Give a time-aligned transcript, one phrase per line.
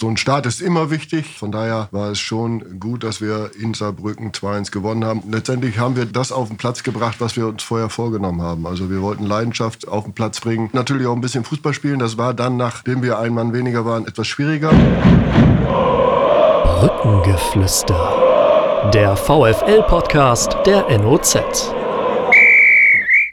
[0.00, 1.38] So ein Start ist immer wichtig.
[1.38, 5.24] Von daher war es schon gut, dass wir in Saarbrücken 2-1 gewonnen haben.
[5.28, 8.64] Letztendlich haben wir das auf den Platz gebracht, was wir uns vorher vorgenommen haben.
[8.68, 10.70] Also wir wollten Leidenschaft auf den Platz bringen.
[10.72, 11.98] Natürlich auch ein bisschen Fußball spielen.
[11.98, 14.70] Das war dann, nachdem wir ein Mann weniger waren, etwas schwieriger.
[16.78, 18.90] Brückengeflüster.
[18.94, 21.74] Der VFL-Podcast der NOZ.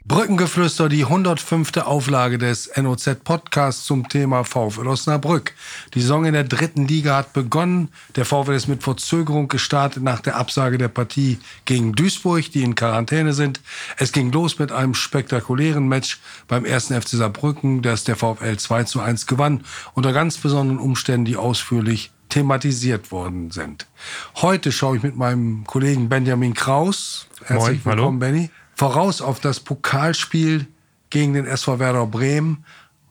[0.07, 1.77] Brückengeflüster, die 105.
[1.77, 5.55] Auflage des NOZ Podcasts zum Thema VfL Osnabrück.
[5.95, 7.89] Die Saison in der dritten Liga hat begonnen.
[8.15, 12.75] Der VfL ist mit Verzögerung gestartet nach der Absage der Partie gegen Duisburg, die in
[12.75, 13.61] Quarantäne sind.
[13.97, 18.83] Es ging los mit einem spektakulären Match beim ersten FC Saarbrücken, das der VfL 2
[18.83, 19.65] zu 1 gewann,
[19.95, 23.87] unter ganz besonderen Umständen, die ausführlich thematisiert worden sind.
[24.35, 27.25] Heute schaue ich mit meinem Kollegen Benjamin Kraus.
[27.43, 28.33] Herzlich Moin, willkommen, hallo.
[28.33, 30.67] Benny voraus auf das Pokalspiel
[31.09, 32.65] gegen den SV Werder Bremen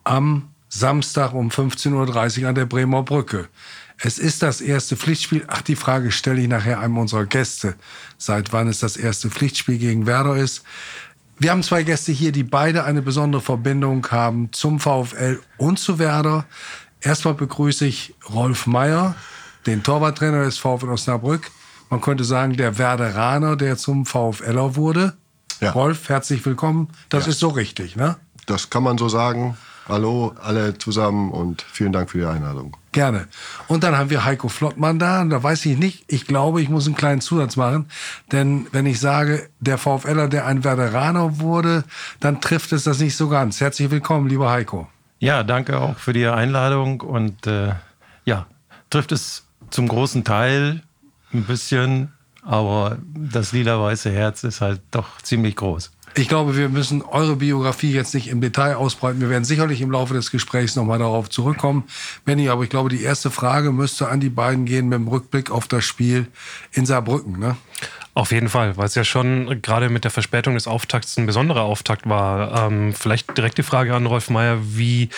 [0.05, 3.49] am Samstag um 15.30 Uhr an der Bremer Brücke.
[3.99, 5.45] Es ist das erste Pflichtspiel.
[5.47, 7.77] Ach, die Frage stelle ich nachher einem unserer Gäste,
[8.19, 10.65] seit wann es das erste Pflichtspiel gegen Werder ist.
[11.39, 15.99] Wir haben zwei Gäste hier, die beide eine besondere Verbindung haben zum VfL und zu
[15.99, 16.47] Werder.
[17.01, 19.15] Erstmal begrüße ich Rolf Meyer,
[19.67, 21.51] den Torwarttrainer des VfL Osnabrück.
[21.91, 25.17] Man könnte sagen, der Werderaner, der zum VfLer wurde.
[25.61, 25.73] Ja.
[25.73, 26.89] Rolf, herzlich willkommen.
[27.09, 27.31] Das ja.
[27.31, 28.17] ist so richtig, ne?
[28.47, 29.57] Das kann man so sagen.
[29.87, 32.75] Hallo alle zusammen und vielen Dank für die Einladung.
[32.93, 33.29] Gerne.
[33.69, 35.21] Und dann haben wir Heiko Flottmann da.
[35.21, 37.87] Und da weiß ich nicht, ich glaube, ich muss einen kleinen Zusatz machen.
[38.33, 41.85] Denn wenn ich sage, der VfLer, der ein Werderaner wurde,
[42.21, 43.61] dann trifft es das nicht so ganz.
[43.61, 44.89] Herzlich willkommen, lieber Heiko.
[45.19, 47.03] Ja, danke auch für die Einladung.
[47.03, 47.75] Und äh,
[48.25, 48.47] ja,
[48.89, 50.83] trifft es zum großen Teil
[51.35, 52.14] ein bisschen
[52.45, 55.91] aber das lila-weiße Herz ist halt doch ziemlich groß.
[56.17, 59.21] Ich glaube, wir müssen eure Biografie jetzt nicht im Detail ausbreiten.
[59.21, 61.85] Wir werden sicherlich im Laufe des Gesprächs nochmal darauf zurückkommen.
[62.25, 65.51] Benny, aber ich glaube, die erste Frage müsste an die beiden gehen mit dem Rückblick
[65.51, 66.29] auf das Spiel
[66.71, 67.41] in Saarbrücken.
[67.41, 67.57] Ne?
[68.17, 71.63] Auf jeden Fall, weil es ja schon gerade mit der Verspätung des Auftakts ein besonderer
[71.63, 72.67] Auftakt war.
[72.67, 75.09] Ähm, vielleicht direkt die Frage an Rolf Meyer, wie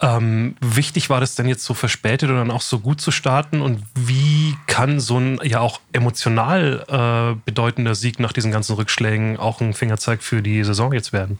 [0.00, 3.60] ähm, wichtig war das denn jetzt so verspätet und dann auch so gut zu starten
[3.60, 9.36] und wie kann so ein ja auch emotional äh, bedeutender Sieg nach diesen ganzen Rückschlägen
[9.36, 11.38] auch ein Fingerzeig für die Saison jetzt werden?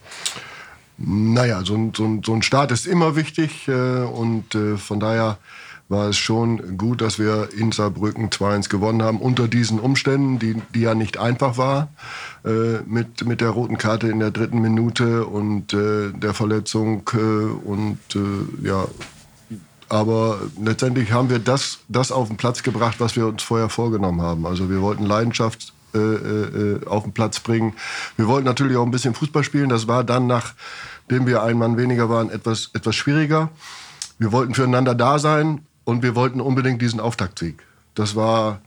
[0.99, 5.01] Naja, so ein, so ein, so ein Start ist immer wichtig äh, und äh, von
[5.01, 5.39] daher
[5.89, 10.61] war es schon gut, dass wir in Saarbrücken 2-1 gewonnen haben, unter diesen Umständen, die,
[10.75, 11.89] die ja nicht einfach war,
[12.45, 17.17] äh, mit, mit der roten Karte in der dritten Minute und äh, der Verletzung äh,
[17.17, 18.87] und äh, ja,
[19.89, 24.21] aber letztendlich haben wir das, das auf den Platz gebracht, was wir uns vorher vorgenommen
[24.21, 24.45] haben.
[24.45, 27.73] Also wir wollten Leidenschaft äh, äh, auf den Platz bringen.
[28.19, 29.71] Wir wollten natürlich auch ein bisschen Fußball spielen.
[29.71, 33.49] Das war dann, nachdem wir ein Mann weniger waren, etwas, etwas schwieriger.
[34.19, 37.63] Wir wollten füreinander da sein und wir wollten unbedingt diesen Auftaktsieg.
[37.95, 38.61] Das war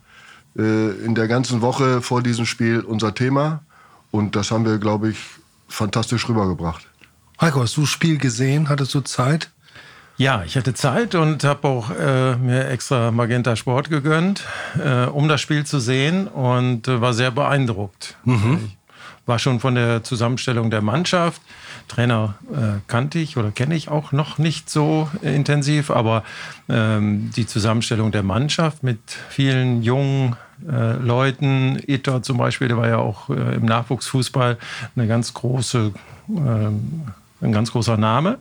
[0.58, 3.62] äh, in der ganzen Woche vor diesem Spiel unser Thema.
[4.10, 5.20] Und das haben wir, glaube ich,
[5.68, 6.88] fantastisch rübergebracht.
[7.40, 8.70] Heiko, hast du das Spiel gesehen?
[8.70, 9.52] Hattest du Zeit?
[10.18, 14.44] Ja, ich hatte Zeit und habe auch äh, mir extra Magenta Sport gegönnt,
[14.84, 18.18] äh, um das Spiel zu sehen und äh, war sehr beeindruckt.
[18.24, 18.62] Mhm.
[18.66, 21.40] Ich war schon von der Zusammenstellung der Mannschaft
[21.92, 26.24] Trainer äh, kannte ich oder kenne ich auch noch nicht so äh, intensiv, aber
[26.70, 32.88] ähm, die Zusammenstellung der Mannschaft mit vielen jungen äh, Leuten, Etor zum Beispiel, der war
[32.88, 34.58] ja auch äh, im Nachwuchsfußball
[34.96, 35.92] eine ganz große,
[36.30, 37.02] ähm,
[37.42, 38.38] ein ganz großer Name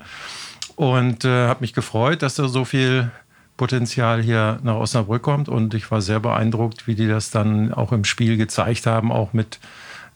[0.77, 3.11] und äh, habe mich gefreut, dass da so viel
[3.57, 7.91] Potenzial hier nach Osnabrück kommt und ich war sehr beeindruckt, wie die das dann auch
[7.91, 9.59] im Spiel gezeigt haben, auch mit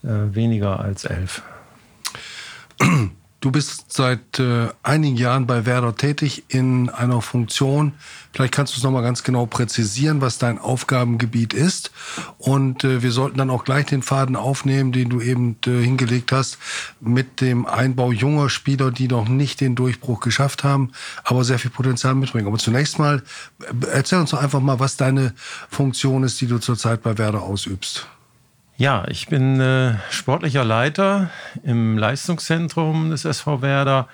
[0.04, 1.42] äh, weniger als elf.
[3.44, 7.92] Du bist seit äh, einigen Jahren bei Werder tätig in einer Funktion.
[8.32, 11.90] Vielleicht kannst du es nochmal ganz genau präzisieren, was dein Aufgabengebiet ist.
[12.38, 16.32] Und äh, wir sollten dann auch gleich den Faden aufnehmen, den du eben äh, hingelegt
[16.32, 16.56] hast,
[17.00, 21.70] mit dem Einbau junger Spieler, die noch nicht den Durchbruch geschafft haben, aber sehr viel
[21.70, 22.46] Potenzial mitbringen.
[22.46, 23.22] Aber zunächst mal,
[23.60, 25.34] äh, erzähl uns doch einfach mal, was deine
[25.68, 28.06] Funktion ist, die du zurzeit bei Werder ausübst.
[28.76, 31.30] Ja, ich bin äh, sportlicher Leiter
[31.62, 34.08] im Leistungszentrum des SV Werder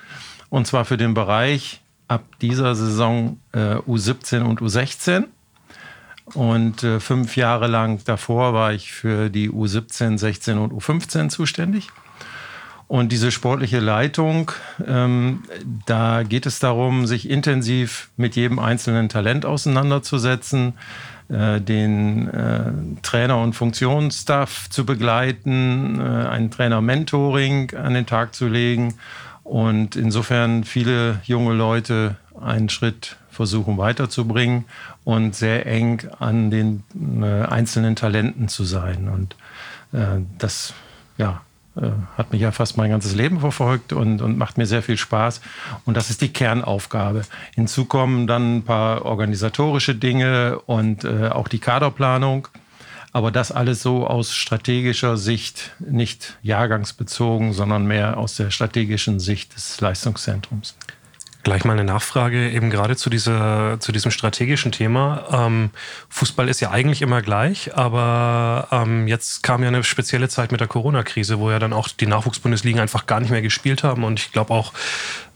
[0.51, 5.23] und zwar für den Bereich ab dieser Saison äh, U17 und U16.
[6.35, 11.87] Und äh, fünf Jahre lang davor war ich für die U17, 16 und U15 zuständig.
[12.87, 14.51] Und diese sportliche Leitung,
[14.85, 15.43] ähm,
[15.87, 20.73] da geht es darum, sich intensiv mit jedem einzelnen Talent auseinanderzusetzen,
[21.31, 22.71] den äh,
[23.03, 28.95] Trainer- und Funktionsstaff zu begleiten, äh, ein Trainer-Mentoring an den Tag zu legen
[29.43, 34.65] und insofern viele junge Leute einen Schritt versuchen weiterzubringen
[35.03, 36.83] und sehr eng an den
[37.21, 39.07] äh, einzelnen Talenten zu sein.
[39.07, 39.35] Und
[39.97, 40.73] äh, das,
[41.17, 41.50] ja, äh,
[42.17, 45.41] hat mich ja fast mein ganzes Leben verfolgt und, und macht mir sehr viel Spaß.
[45.85, 47.21] Und das ist die Kernaufgabe.
[47.55, 52.49] Hinzu kommen dann ein paar organisatorische Dinge und äh, auch die Kaderplanung.
[53.13, 59.55] Aber das alles so aus strategischer Sicht, nicht jahrgangsbezogen, sondern mehr aus der strategischen Sicht
[59.55, 60.75] des Leistungszentrums.
[61.43, 65.25] Gleich mal eine Nachfrage eben gerade zu, dieser, zu diesem strategischen Thema.
[65.31, 65.71] Ähm,
[66.09, 70.61] Fußball ist ja eigentlich immer gleich, aber ähm, jetzt kam ja eine spezielle Zeit mit
[70.61, 74.19] der Corona-Krise, wo ja dann auch die Nachwuchsbundesligen einfach gar nicht mehr gespielt haben und
[74.19, 74.71] ich glaube auch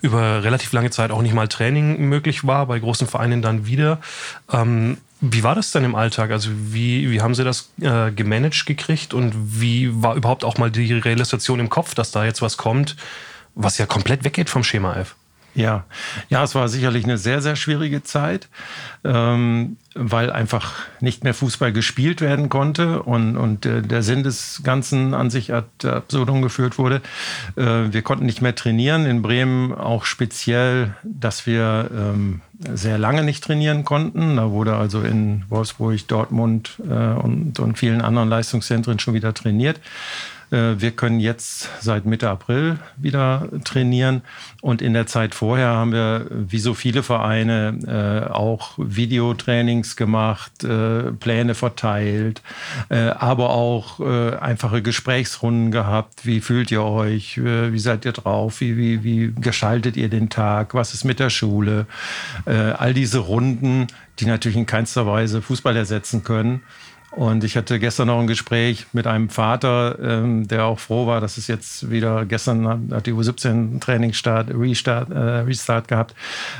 [0.01, 3.99] über relativ lange Zeit auch nicht mal Training möglich war, bei großen Vereinen dann wieder.
[4.51, 6.29] Ähm, wie war das denn im Alltag?
[6.29, 10.69] Also wie, wie haben Sie das äh, gemanagt gekriegt und wie war überhaupt auch mal
[10.69, 12.95] die Realisation im Kopf, dass da jetzt was kommt,
[13.55, 15.15] was ja komplett weggeht vom Schema F?
[15.55, 15.85] Ja,
[16.27, 18.49] ja, es war sicherlich eine sehr, sehr schwierige Zeit,
[19.05, 24.61] ähm, weil einfach nicht mehr Fußball gespielt werden konnte und, und äh, der Sinn des
[24.65, 27.01] Ganzen an sich ad absurdum geführt wurde.
[27.55, 32.41] Äh, wir konnten nicht mehr trainieren, in Bremen auch speziell, dass wir ähm,
[32.73, 34.35] sehr lange nicht trainieren konnten.
[34.35, 39.79] Da wurde also in Wolfsburg, Dortmund äh, und, und vielen anderen Leistungszentren schon wieder trainiert.
[40.51, 44.21] Äh, wir können jetzt seit Mitte April wieder trainieren.
[44.61, 50.63] Und in der Zeit vorher haben wir, wie so viele Vereine, äh, auch Videotrainings gemacht,
[50.63, 52.41] äh, Pläne verteilt,
[52.89, 56.25] aber auch einfache Gesprächsrunden gehabt.
[56.25, 57.37] Wie fühlt ihr euch?
[57.37, 58.61] Wie seid ihr drauf?
[58.61, 60.73] Wie, wie, wie gestaltet ihr den Tag?
[60.73, 61.87] Was ist mit der Schule?
[62.45, 63.87] All diese Runden,
[64.19, 66.61] die natürlich in keinster Weise Fußball ersetzen können.
[67.15, 71.21] Und ich hatte gestern noch ein Gespräch mit einem Vater, ähm, der auch froh war,
[71.21, 76.13] dass es jetzt wieder, gestern hat die U17 Trainingsstart, Restart, äh, Restart gehabt.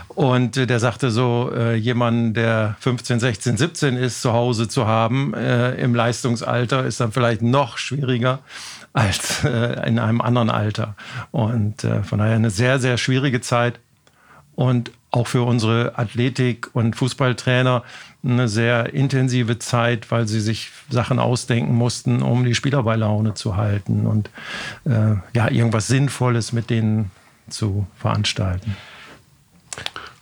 [0.08, 4.88] Und äh, der sagte so, äh, jemand, der 15, 16, 17 ist, zu Hause zu
[4.88, 8.40] haben, äh, im Leistungsalter, ist dann vielleicht noch schwieriger
[8.94, 10.96] als äh, in einem anderen Alter.
[11.32, 13.82] Und äh, von daher eine sehr, sehr schwierige Zeit.
[14.56, 17.84] Und auch für unsere Athletik- und Fußballtrainer
[18.26, 23.36] eine sehr intensive Zeit, weil sie sich Sachen ausdenken mussten, um die Spieler bei Laune
[23.36, 24.30] zu halten und
[24.86, 27.12] äh, ja, irgendwas Sinnvolles mit denen
[27.50, 28.76] zu veranstalten.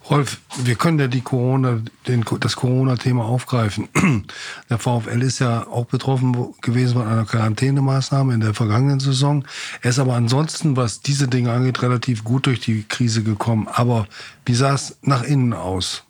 [0.10, 3.88] Rolf, wir können ja die Corona, den, das Corona-Thema aufgreifen.
[4.70, 9.46] Der VfL ist ja auch betroffen gewesen von einer Quarantänemaßnahme in der vergangenen Saison.
[9.82, 13.70] Er ist aber ansonsten, was diese Dinge angeht, relativ gut durch die Krise gekommen.
[13.72, 14.08] Aber
[14.46, 16.04] wie sah es nach innen aus?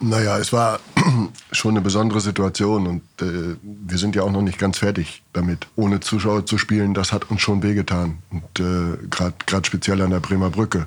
[0.00, 0.80] Naja, es war
[1.52, 5.66] schon eine besondere Situation und äh, wir sind ja auch noch nicht ganz fertig damit.
[5.76, 8.18] Ohne Zuschauer zu spielen, das hat uns schon wehgetan.
[8.30, 10.86] Und äh, gerade speziell an der Bremer Brücke.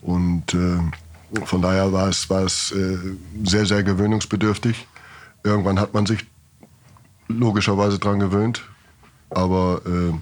[0.00, 0.78] Und äh,
[1.44, 2.98] von daher war es, war es äh,
[3.44, 4.86] sehr, sehr gewöhnungsbedürftig.
[5.42, 6.24] Irgendwann hat man sich
[7.28, 8.62] logischerweise dran gewöhnt.
[9.30, 10.14] Aber äh,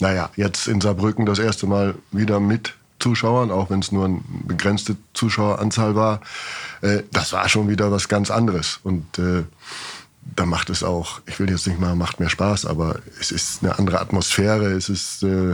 [0.00, 4.20] naja, jetzt in Saarbrücken das erste Mal wieder mit Zuschauern, auch wenn es nur eine
[4.44, 6.20] begrenzte Zuschaueranzahl war.
[6.80, 8.80] Äh, das war schon wieder was ganz anderes.
[8.82, 9.44] Und äh,
[10.36, 13.62] da macht es auch, ich will jetzt nicht mal, macht mehr Spaß, aber es ist
[13.62, 14.72] eine andere Atmosphäre.
[14.72, 15.52] Es ist, äh,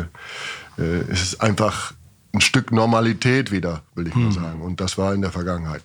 [0.78, 1.92] äh es ist einfach
[2.32, 4.32] ein Stück Normalität wieder, will ich mal hm.
[4.32, 4.60] sagen.
[4.60, 5.82] Und das war in der Vergangenheit.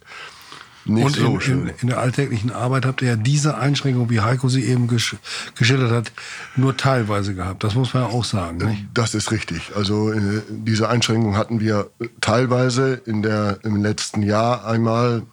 [0.90, 1.62] Nicht und so in, schön.
[1.68, 5.16] In, in, der alltäglichen Arbeit habt ihr ja diese Einschränkung, wie Heiko sie eben gesch
[5.56, 6.12] geschildert hat,
[6.56, 7.64] nur teilweise gehabt.
[7.64, 8.58] Das muss man ja auch sagen.
[8.58, 8.86] Nicht?
[8.94, 9.72] Das ist richtig.
[9.76, 11.90] Also äh, diese Einschränkung hatten wir
[12.22, 15.24] teilweise in der, im letzten Jahr einmal.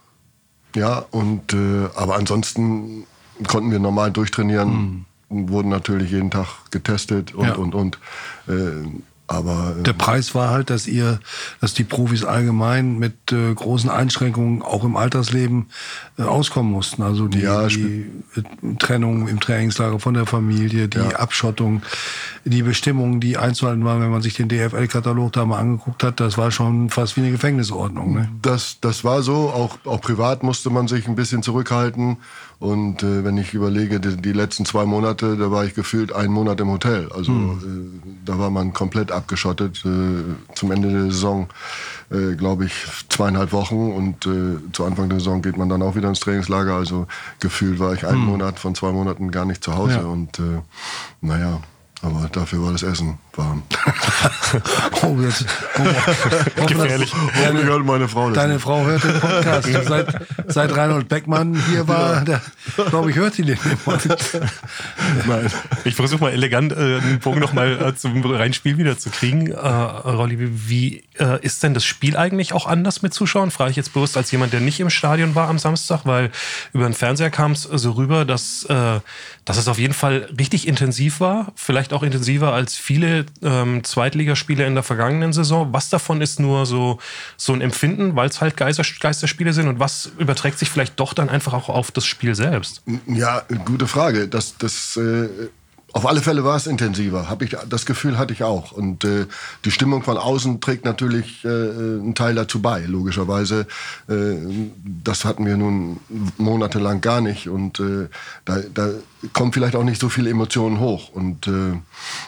[0.74, 3.04] Ja, und, äh, aber ansonsten
[3.46, 5.06] konnten wir normal durchtrainieren.
[5.28, 5.48] Hm.
[5.48, 7.54] Wurden natürlich jeden Tag getestet und, ja.
[7.54, 7.98] und, und.
[8.46, 8.86] Äh,
[9.28, 11.18] aber, der ähm, Preis war halt, dass ihr,
[11.60, 15.66] dass die Profis allgemein mit äh, großen Einschränkungen auch im Altersleben
[16.16, 17.02] äh, auskommen mussten.
[17.02, 18.06] Also die, ja, die
[18.36, 21.08] äh, Trennung im Trainingslager von der Familie, die ja.
[21.16, 21.82] Abschottung,
[22.44, 26.38] die Bestimmungen, die einzuhalten waren, wenn man sich den DFL-Katalog da mal angeguckt hat, das
[26.38, 28.14] war schon fast wie eine Gefängnisordnung.
[28.14, 28.28] Ne?
[28.42, 29.50] Das, das war so.
[29.50, 32.18] Auch, auch privat musste man sich ein bisschen zurückhalten.
[32.58, 36.32] Und äh, wenn ich überlege, die, die, letzten zwei Monate, da war ich gefühlt einen
[36.32, 37.10] Monat im Hotel.
[37.14, 38.00] Also mhm.
[38.02, 39.84] äh, da war man komplett abgeschottet.
[39.84, 41.48] Äh, zum Ende der Saison,
[42.10, 42.72] äh, glaube ich,
[43.08, 43.92] zweieinhalb Wochen.
[43.92, 46.74] Und äh, zu Anfang der Saison geht man dann auch wieder ins Trainingslager.
[46.74, 47.06] Also
[47.40, 48.26] gefühlt war ich einen mhm.
[48.26, 50.00] Monat von zwei Monaten gar nicht zu Hause.
[50.00, 50.06] Ja.
[50.06, 50.60] Und äh,
[51.20, 51.60] naja,
[52.02, 53.62] Aber dafür war das Essen warm.
[55.02, 55.44] oh, jetzt,
[55.78, 57.12] oh, Gefährlich.
[57.14, 58.36] Hoffentlich hört meine Frau das.
[58.36, 58.62] Deine nicht.
[58.62, 59.68] Frau hört den Podcast.
[59.86, 62.40] Seit, seit Reinhold Beckmann hier war, der,
[62.88, 63.58] glaube ich, hört sie den.
[65.26, 65.50] Nein.
[65.84, 69.50] Ich versuche mal elegant äh, den Bogen nochmal äh, zum reinen Spiel wieder zu kriegen.
[69.50, 70.36] Äh, Rolli,
[70.68, 73.50] wie äh, ist denn das Spiel eigentlich auch anders mit Zuschauern?
[73.50, 76.30] Frage ich jetzt bewusst als jemand, der nicht im Stadion war am Samstag, weil
[76.72, 79.00] über den Fernseher kam es so rüber, dass, äh,
[79.44, 81.52] dass es auf jeden Fall richtig intensiv war.
[81.54, 85.72] Vielleicht auch intensiver als viele ähm, Zweitligaspiele in der vergangenen Saison.
[85.72, 86.98] Was davon ist nur so,
[87.36, 91.14] so ein Empfinden, weil es halt Geister, Geisterspiele sind und was überträgt sich vielleicht doch
[91.14, 92.82] dann einfach auch auf das Spiel selbst?
[93.06, 94.28] Ja, gute Frage.
[94.28, 95.28] Das, das, äh,
[95.96, 97.30] auf alle Fälle war es intensiver.
[97.30, 98.70] Hab ich, das Gefühl hatte ich auch.
[98.70, 99.24] Und äh,
[99.64, 103.66] die Stimmung von außen trägt natürlich äh, einen Teil dazu bei, logischerweise.
[104.06, 104.36] Äh,
[104.84, 105.98] das hatten wir nun
[106.36, 107.48] monatelang gar nicht.
[107.48, 108.08] Und äh,
[108.44, 108.90] da, da
[109.32, 111.08] kommen vielleicht auch nicht so viele Emotionen hoch.
[111.08, 111.80] Und äh,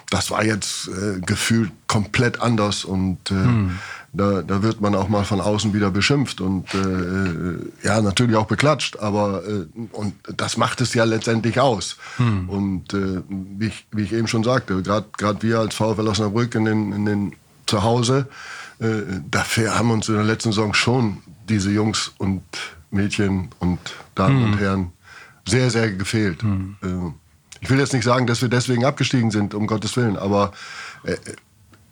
[0.08, 2.86] das war jetzt äh, gefühlt komplett anders.
[2.86, 3.34] Und äh,
[4.12, 8.46] da, da wird man auch mal von außen wieder beschimpft und äh, ja, natürlich auch
[8.46, 11.96] beklatscht, aber äh, und das macht es ja letztendlich aus.
[12.48, 16.64] Und äh, wie, ich, wie ich eben schon sagte, gerade wir als VfL Osnabrück in
[16.64, 17.32] den, in den
[17.66, 18.28] Zuhause,
[18.80, 22.42] äh, dafür haben uns in der letzten Saison schon diese Jungs und
[22.90, 23.78] Mädchen und
[24.14, 24.92] Damen und Herren
[25.46, 26.42] sehr, sehr gefehlt.
[26.42, 27.12] Äh,
[27.60, 30.52] ich will jetzt nicht sagen, dass wir deswegen abgestiegen sind, um Gottes Willen, aber
[31.04, 31.16] äh,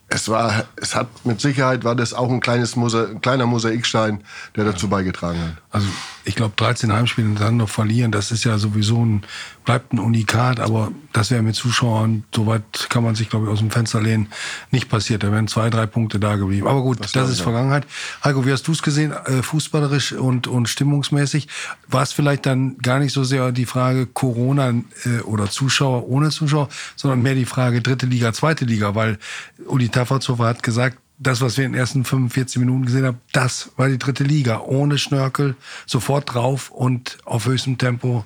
[0.08, 4.22] es war, es hat mit Sicherheit war das auch ein kleines Mosa ein kleiner Mosaikstein,
[4.54, 5.62] der dazu beigetragen hat.
[5.70, 5.88] Also
[6.26, 9.23] ich glaube, 13 Heimspiele und dann noch verlieren, das ist ja sowieso ein,
[9.64, 13.61] bleibt ein Unikat, aber das wäre mit Zuschauern, soweit kann man sich, glaube ich, aus
[13.61, 14.28] dem Fenster lehnen,
[14.73, 15.23] nicht passiert.
[15.23, 16.66] Da wären zwei, drei Punkte da geblieben.
[16.66, 17.45] Aber gut, das, glaub ist auch.
[17.45, 17.87] Vergangenheit.
[18.25, 21.47] Heiko, wie hast du es gesehen, äh, fußballerisch und, und stimmungsmäßig?
[21.87, 24.71] War es vielleicht dann gar nicht so sehr die Frage Corona
[25.04, 29.18] äh, oder Zuschauer ohne Zuschauer, sondern mehr die Frage dritte Liga, zweite Liga, weil
[29.66, 33.70] Uli Tafferzhofer hat gesagt, das, was wir in den ersten 45 Minuten gesehen haben, das
[33.76, 34.61] war die dritte Liga.
[34.61, 35.56] Ohne Schnörkel,
[35.87, 38.25] sofort drauf und auf höchstem Tempo.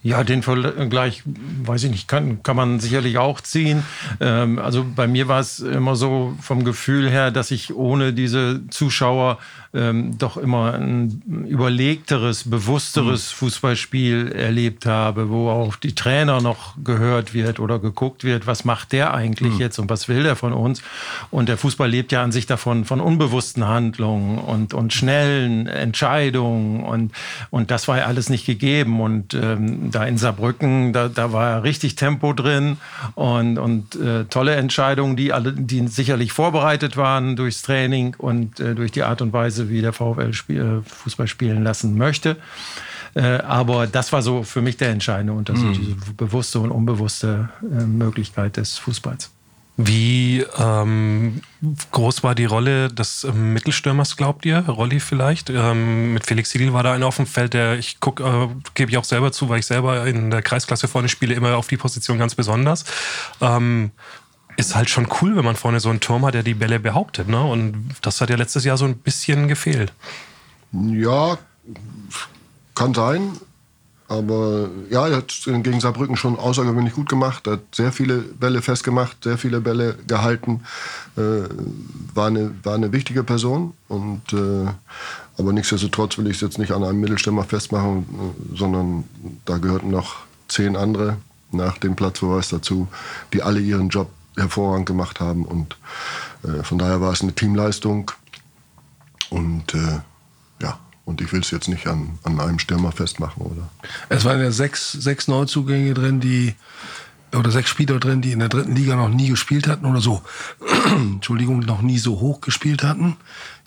[0.00, 3.82] Ja, den Vergleich, weiß ich nicht, kann, kann man sicherlich auch ziehen.
[4.20, 8.62] Ähm, also bei mir war es immer so vom Gefühl her, dass ich ohne diese
[8.70, 9.38] Zuschauer
[9.74, 17.34] ähm, doch immer ein überlegteres, bewussteres Fußballspiel erlebt habe, wo auch die Trainer noch gehört
[17.34, 20.82] wird oder geguckt wird, was macht der eigentlich jetzt und was will der von uns.
[21.30, 26.82] Und der Fußball lebt ja an sich davon, von unbewussten Handlungen und, und schnellen Entscheidungen
[26.82, 27.12] und,
[27.50, 29.00] und das war ja alles nicht gegeben.
[29.00, 32.78] Und ähm, da in Saarbrücken, da, da war richtig Tempo drin
[33.14, 38.74] und, und äh, tolle Entscheidungen, die alle, die sicherlich vorbereitet waren durchs Training und äh,
[38.74, 42.36] durch die Art und Weise, wie der VfL spiel, äh, Fußball spielen lassen möchte.
[43.14, 47.84] Äh, aber das war so für mich der entscheidende Unterschied, diese bewusste und unbewusste äh,
[47.84, 49.30] Möglichkeit des Fußballs.
[49.80, 51.40] Wie ähm,
[51.92, 54.58] groß war die Rolle des ähm, Mittelstürmers, glaubt ihr?
[54.68, 55.50] Rolli vielleicht?
[55.50, 58.90] Ähm, mit Felix Siegel war da einer auf dem Feld, der ich gucke, äh, gebe
[58.90, 61.76] ich auch selber zu, weil ich selber in der Kreisklasse vorne spiele, immer auf die
[61.76, 62.84] Position ganz besonders.
[64.58, 67.28] Ist halt schon cool, wenn man vorne so einen Turm hat, der die Bälle behauptet.
[67.28, 67.40] Ne?
[67.40, 69.92] Und das hat ja letztes Jahr so ein bisschen gefehlt.
[70.72, 71.38] Ja,
[72.74, 73.30] kann sein.
[74.08, 77.46] Aber ja, er hat gegen Saarbrücken schon außergewöhnlich gut gemacht.
[77.46, 80.64] Er hat sehr viele Bälle festgemacht, sehr viele Bälle gehalten.
[81.16, 81.42] Äh,
[82.14, 83.74] war, eine, war eine wichtige Person.
[83.86, 84.66] Und, äh,
[85.38, 89.04] aber nichtsdestotrotz will ich es jetzt nicht an einem Mittelstürmer festmachen, äh, sondern
[89.44, 90.16] da gehörten noch
[90.48, 91.18] zehn andere
[91.52, 92.88] nach dem Platzverweis dazu,
[93.32, 95.44] die alle ihren Job hervorragend gemacht haben.
[95.44, 95.76] Und
[96.44, 98.10] äh, von daher war es eine Teamleistung.
[99.30, 100.00] Und äh,
[100.62, 103.68] ja, und ich will es jetzt nicht an, an einem Stürmer festmachen, oder?
[104.08, 106.54] Es waren ja sechs, sechs Neuzugänge drin, die
[107.36, 110.22] oder sechs Spieler drin, die in der dritten Liga noch nie gespielt hatten oder so,
[110.96, 113.16] Entschuldigung, noch nie so hoch gespielt hatten.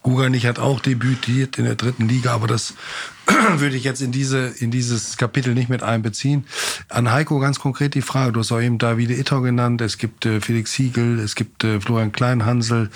[0.04, 2.74] Guganich hat auch debütiert in der dritten Liga, aber das
[3.58, 6.46] würde ich jetzt in diese in dieses Kapitel nicht mit einbeziehen.
[6.90, 9.80] An Heiko ganz konkret die Frage: Du hast auch eben Davide Itter genannt.
[9.82, 12.90] Es gibt äh, Felix Siegel, es gibt äh, Florian Kleinhansel,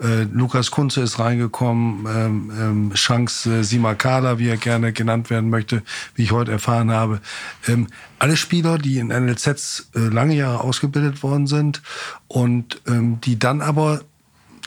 [0.00, 5.50] äh, Lukas Kunze ist reingekommen, ähm, ähm, Shanks äh, Simakala, wie er gerne genannt werden
[5.50, 5.82] möchte,
[6.14, 7.20] wie ich heute erfahren habe.
[7.66, 7.88] Ähm,
[8.20, 11.82] alle Spieler, die in NLZs äh, lange Jahre ausgebildet worden sind
[12.28, 14.02] und ähm, die dann aber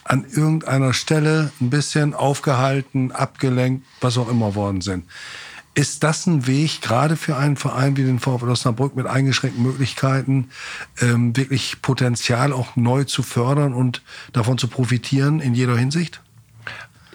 [0.06, 5.06] an irgendeiner Stelle ein bisschen aufgehalten, abgelenkt, was auch immer worden sind.
[5.74, 10.50] Ist das ein Weg, gerade für einen Verein wie den VfL Osnabrück mit eingeschränkten Möglichkeiten,
[11.02, 16.22] ähm, wirklich Potenzial auch neu zu fördern und davon zu profitieren in jeder Hinsicht?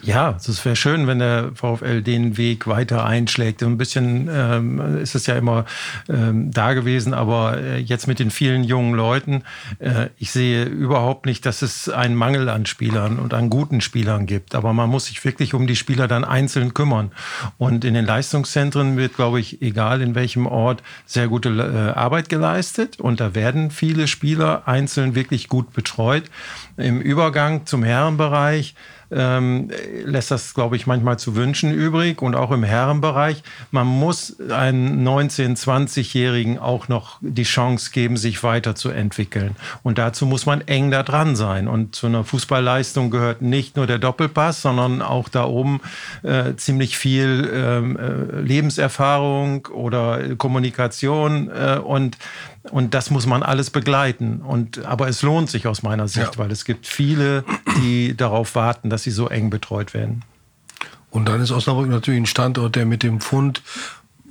[0.02, 3.62] Ja, es wäre schön, wenn der VfL den Weg weiter einschlägt.
[3.62, 5.66] Ein bisschen ähm, ist es ja immer
[6.08, 9.42] ähm, da gewesen, aber äh, jetzt mit den vielen jungen Leuten,
[9.78, 14.24] äh, ich sehe überhaupt nicht, dass es einen Mangel an Spielern und an guten Spielern
[14.24, 14.54] gibt.
[14.54, 17.10] Aber man muss sich wirklich um die Spieler dann einzeln kümmern.
[17.58, 22.30] Und in den Leistungszentren wird, glaube ich, egal in welchem Ort, sehr gute äh, Arbeit
[22.30, 23.00] geleistet.
[23.00, 26.24] Und da werden viele Spieler einzeln wirklich gut betreut.
[26.80, 28.74] Im Übergang zum Herrenbereich
[29.12, 29.70] ähm,
[30.04, 32.22] lässt das, glaube ich, manchmal zu wünschen übrig.
[32.22, 38.42] Und auch im Herrenbereich, man muss einen 19-, 20-Jährigen auch noch die Chance geben, sich
[38.42, 39.56] weiterzuentwickeln.
[39.82, 41.66] Und dazu muss man eng da dran sein.
[41.66, 45.80] Und zu einer Fußballleistung gehört nicht nur der Doppelpass, sondern auch da oben
[46.22, 51.50] äh, ziemlich viel ähm, äh, Lebenserfahrung oder Kommunikation.
[51.50, 52.16] Äh, und
[52.64, 54.40] und das muss man alles begleiten.
[54.42, 56.38] Und, aber es lohnt sich aus meiner Sicht, ja.
[56.38, 57.44] weil es gibt viele,
[57.82, 60.22] die darauf warten, dass sie so eng betreut werden.
[61.10, 63.62] Und dann ist Osnabrück natürlich ein Standort, der mit dem Fund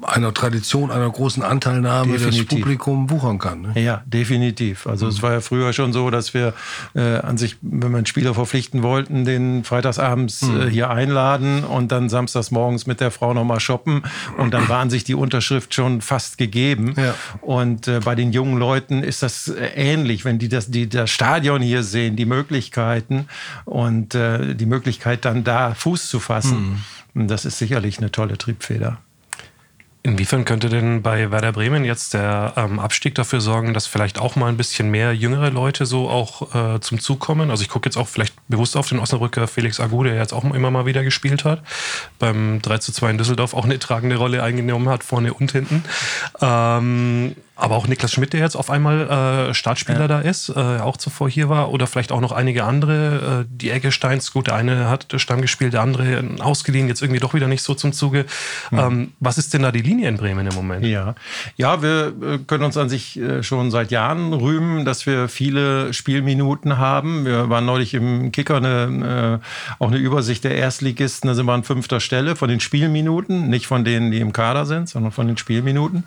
[0.01, 2.47] einer Tradition, einer großen Anteilnahme definitiv.
[2.47, 3.61] das Publikum wuchern kann.
[3.61, 3.81] Ne?
[3.81, 4.87] Ja, definitiv.
[4.87, 5.11] Also mhm.
[5.11, 6.53] es war ja früher schon so, dass wir
[6.95, 10.61] äh, an sich, wenn wir einen Spieler verpflichten wollten, den freitagsabends mhm.
[10.61, 14.03] äh, hier einladen und dann samstags morgens mit der Frau nochmal shoppen
[14.37, 16.93] und dann war an sich die Unterschrift schon fast gegeben.
[16.97, 17.15] Ja.
[17.41, 21.09] Und äh, bei den jungen Leuten ist das äh, ähnlich, wenn die das, die das
[21.09, 23.27] Stadion hier sehen, die Möglichkeiten
[23.65, 26.81] und äh, die Möglichkeit dann da Fuß zu fassen.
[27.13, 27.27] Mhm.
[27.27, 28.99] Das ist sicherlich eine tolle Triebfeder.
[30.01, 34.37] Inwiefern könnte denn bei Werder Bremen jetzt der ähm, Abstieg dafür sorgen, dass vielleicht auch
[34.37, 37.51] mal ein bisschen mehr jüngere Leute so auch äh, zum Zug kommen?
[37.51, 40.45] Also ich gucke jetzt auch vielleicht bewusst auf den Osnabrücker Felix Agu, der jetzt auch
[40.45, 41.63] immer mal wieder gespielt hat,
[42.17, 45.83] beim 3 zu 2 in Düsseldorf auch eine tragende Rolle eingenommen hat, vorne und hinten.
[46.39, 50.07] Ähm, aber auch Niklas Schmidt, der jetzt auf einmal äh, Startspieler ja.
[50.07, 53.69] da ist, äh, auch zuvor hier war, oder vielleicht auch noch einige andere, äh, die
[53.69, 57.61] Eggesteins, gut, der eine hat Stamm gespielt, der andere ausgeliehen, jetzt irgendwie doch wieder nicht
[57.61, 58.25] so zum Zuge.
[58.71, 58.79] Mhm.
[58.79, 60.85] Ähm, was ist denn da die Linie in Bremen im Moment?
[60.85, 61.15] Ja,
[61.57, 65.93] ja wir äh, können uns an sich äh, schon seit Jahren rühmen, dass wir viele
[65.93, 67.25] Spielminuten haben.
[67.25, 71.53] Wir waren neulich im Kicker eine, äh, auch eine Übersicht der Erstligisten, da sind wir
[71.53, 75.27] an fünfter Stelle von den Spielminuten, nicht von denen, die im Kader sind, sondern von
[75.27, 76.03] den Spielminuten.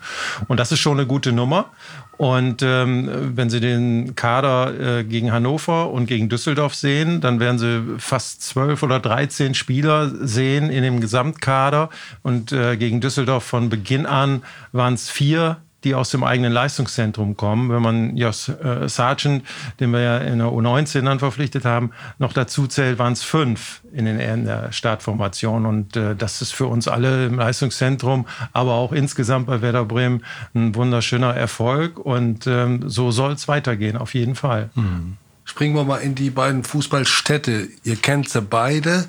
[0.47, 1.42] Und das ist schon eine gute Nummer.
[1.43, 1.71] Nummer.
[2.17, 7.57] Und ähm, wenn Sie den Kader äh, gegen Hannover und gegen Düsseldorf sehen, dann werden
[7.57, 11.89] Sie fast zwölf oder dreizehn Spieler sehen in dem Gesamtkader.
[12.21, 17.37] Und äh, gegen Düsseldorf von Beginn an waren es vier die aus dem eigenen Leistungszentrum
[17.37, 17.69] kommen.
[17.69, 19.43] Wenn man Jos äh, Sargent,
[19.79, 23.81] den wir ja in der U19 dann verpflichtet haben, noch dazu zählt, waren es fünf
[23.93, 25.65] in, den, in der Startformation.
[25.65, 30.23] Und äh, das ist für uns alle im Leistungszentrum, aber auch insgesamt bei Werder Bremen
[30.53, 31.99] ein wunderschöner Erfolg.
[31.99, 34.69] Und ähm, so soll es weitergehen, auf jeden Fall.
[34.75, 35.17] Mhm.
[35.45, 37.67] Springen wir mal in die beiden Fußballstädte.
[37.83, 39.05] Ihr kennt sie beide.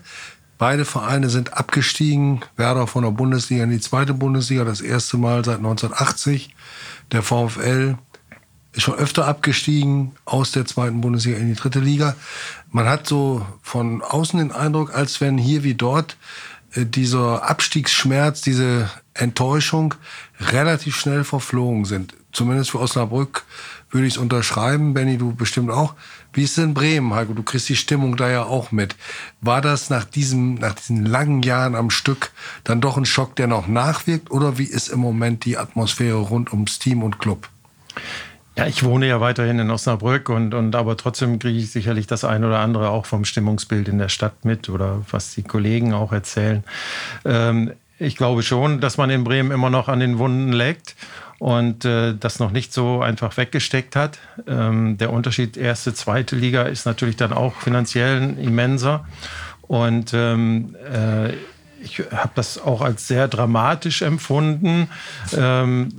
[0.58, 2.40] Beide Vereine sind abgestiegen.
[2.56, 6.54] Werder von der Bundesliga in die zweite Bundesliga, das erste Mal seit 1980.
[7.14, 7.96] Der VfL
[8.72, 12.16] ist schon öfter abgestiegen aus der zweiten Bundesliga in die dritte Liga.
[12.72, 16.16] Man hat so von außen den Eindruck, als wenn hier wie dort
[16.74, 19.94] äh, dieser Abstiegsschmerz, diese Enttäuschung
[20.40, 22.14] relativ schnell verflogen sind.
[22.32, 23.44] Zumindest für Osnabrück
[23.90, 24.92] würde ich es unterschreiben.
[24.92, 25.94] Benny, du bestimmt auch.
[26.34, 27.32] Wie ist denn Bremen, Heiko?
[27.32, 28.96] Du kriegst die Stimmung da ja auch mit.
[29.40, 32.32] War das nach, diesem, nach diesen langen Jahren am Stück
[32.64, 34.30] dann doch ein Schock, der noch nachwirkt?
[34.30, 37.48] Oder wie ist im Moment die Atmosphäre rund ums Team und Club?
[38.56, 42.24] Ja, ich wohne ja weiterhin in Osnabrück und, und aber trotzdem kriege ich sicherlich das
[42.24, 46.12] ein oder andere auch vom Stimmungsbild in der Stadt mit oder was die Kollegen auch
[46.12, 46.62] erzählen.
[47.24, 50.96] Ähm, ich glaube schon, dass man in Bremen immer noch an den Wunden leckt
[51.38, 54.18] und äh, das noch nicht so einfach weggesteckt hat.
[54.46, 59.06] Ähm, der Unterschied erste, zweite Liga ist natürlich dann auch finanziell immenser.
[59.62, 61.34] Und ähm, äh,
[61.82, 64.88] ich habe das auch als sehr dramatisch empfunden.
[65.36, 65.90] Ähm,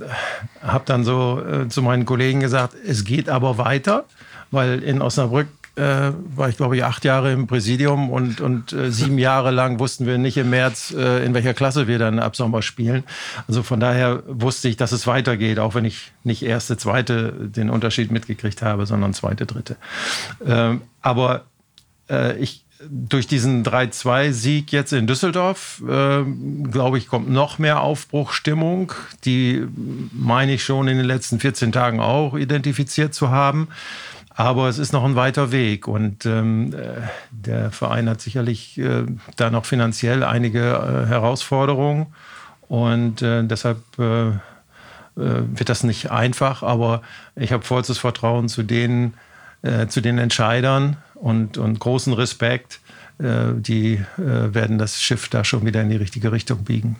[0.62, 4.04] habe dann so äh, zu meinen Kollegen gesagt, es geht aber weiter,
[4.50, 8.90] weil in Osnabrück äh, war ich, glaube ich, acht Jahre im Präsidium und, und äh,
[8.90, 12.34] sieben Jahre lang wussten wir nicht im März, äh, in welcher Klasse wir dann ab
[12.34, 13.04] Sommer spielen.
[13.46, 17.70] Also von daher wusste ich, dass es weitergeht, auch wenn ich nicht erste, zweite den
[17.70, 19.76] Unterschied mitgekriegt habe, sondern zweite, dritte.
[20.44, 21.44] Ähm, aber
[22.08, 26.24] äh, ich, durch diesen 3-2-Sieg jetzt in Düsseldorf, äh,
[26.70, 28.92] glaube ich, kommt noch mehr Aufbruchstimmung.
[29.24, 29.66] Die
[30.12, 33.68] meine ich schon in den letzten 14 Tagen auch identifiziert zu haben.
[34.38, 39.06] Aber es ist noch ein weiter Weg und ähm, äh, der Verein hat sicherlich äh,
[39.36, 42.08] da noch finanziell einige äh, Herausforderungen
[42.68, 44.34] und äh, deshalb äh, äh,
[45.14, 46.62] wird das nicht einfach.
[46.62, 47.00] Aber
[47.34, 52.80] ich habe vollstes Vertrauen zu äh, zu den Entscheidern und, und großen Respekt.
[53.18, 56.96] Die werden das Schiff da schon wieder in die richtige Richtung biegen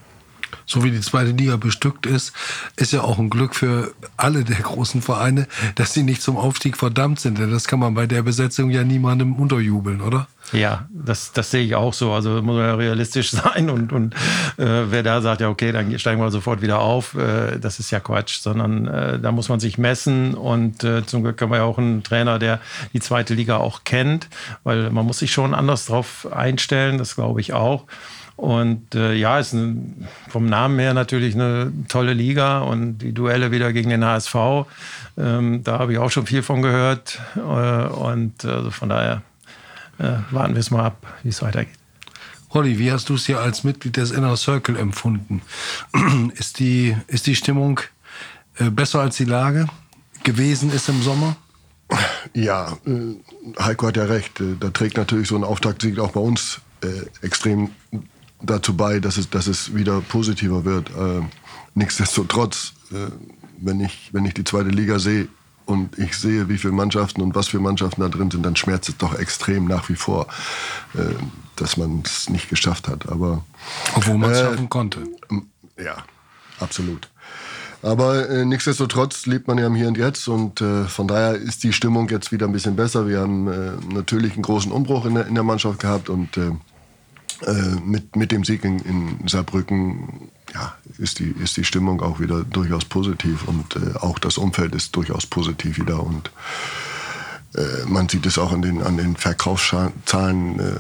[0.65, 2.33] so wie die zweite Liga bestückt ist,
[2.77, 6.77] ist ja auch ein Glück für alle der großen Vereine, dass sie nicht zum Aufstieg
[6.77, 7.39] verdammt sind.
[7.39, 10.27] Denn das kann man bei der Besetzung ja niemandem unterjubeln, oder?
[10.53, 12.13] Ja, das, das sehe ich auch so.
[12.13, 14.15] Also muss man ja realistisch sein und, und
[14.59, 17.91] äh, wer da sagt, ja okay, dann steigen wir sofort wieder auf, äh, das ist
[17.91, 21.59] ja Quatsch, sondern äh, da muss man sich messen und äh, zum Glück haben wir
[21.59, 22.61] ja auch einen Trainer, der
[22.93, 24.29] die zweite Liga auch kennt,
[24.63, 27.85] weil man muss sich schon anders drauf einstellen, das glaube ich auch.
[28.37, 33.51] Und äh, ja, ist ein, vom Namen her natürlich eine tolle Liga und die Duelle
[33.51, 34.35] wieder gegen den HSV.
[35.17, 37.19] Ähm, da habe ich auch schon viel von gehört.
[37.37, 39.23] Äh, und also von daher
[39.99, 41.75] äh, warten wir es mal ab, wie es weitergeht.
[42.51, 45.43] Holly, wie hast du es hier als Mitglied des Inner Circle empfunden?
[46.35, 47.81] ist, die, ist die Stimmung
[48.59, 49.67] äh, besser als die Lage
[50.25, 51.37] gewesen ist im Sommer?
[52.35, 54.41] Ja, äh, Heiko hat ja recht.
[54.41, 56.61] Äh, da trägt natürlich so ein Auftaktsieg auch bei uns
[57.23, 57.71] extrem
[58.51, 60.91] dazu bei, dass es, dass es wieder positiver wird.
[60.91, 61.23] Äh,
[61.75, 63.11] nichtsdestotrotz, äh,
[63.59, 65.29] wenn, ich, wenn ich die zweite Liga sehe
[65.65, 68.89] und ich sehe, wie viele Mannschaften und was für Mannschaften da drin sind, dann schmerzt
[68.89, 70.27] es doch extrem nach wie vor,
[70.95, 71.15] äh,
[71.57, 73.09] dass man es nicht geschafft hat.
[73.11, 73.45] Aber,
[73.95, 75.05] Obwohl man es äh, schaffen konnte.
[75.77, 75.97] Ja,
[76.61, 77.09] absolut.
[77.83, 81.63] Aber äh, nichtsdestotrotz lebt man ja im Hier und Jetzt und äh, von daher ist
[81.63, 83.07] die Stimmung jetzt wieder ein bisschen besser.
[83.07, 86.37] Wir haben äh, natürlich einen großen Umbruch in der, in der Mannschaft gehabt und
[87.45, 92.21] äh, mit, mit dem Sieg in, in Saarbrücken ja, ist, die, ist die Stimmung auch
[92.21, 96.31] wieder durchaus positiv und äh, auch das Umfeld ist durchaus positiv wieder und
[97.55, 100.77] äh, man sieht es auch an den, an den Verkaufszahlen äh,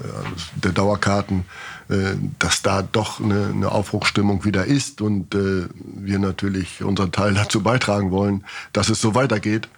[0.57, 1.45] der Dauerkarten,
[1.89, 7.35] äh, dass da doch eine, eine Aufbruchsstimmung wieder ist und äh, wir natürlich unseren Teil
[7.35, 9.69] dazu beitragen wollen, dass es so weitergeht.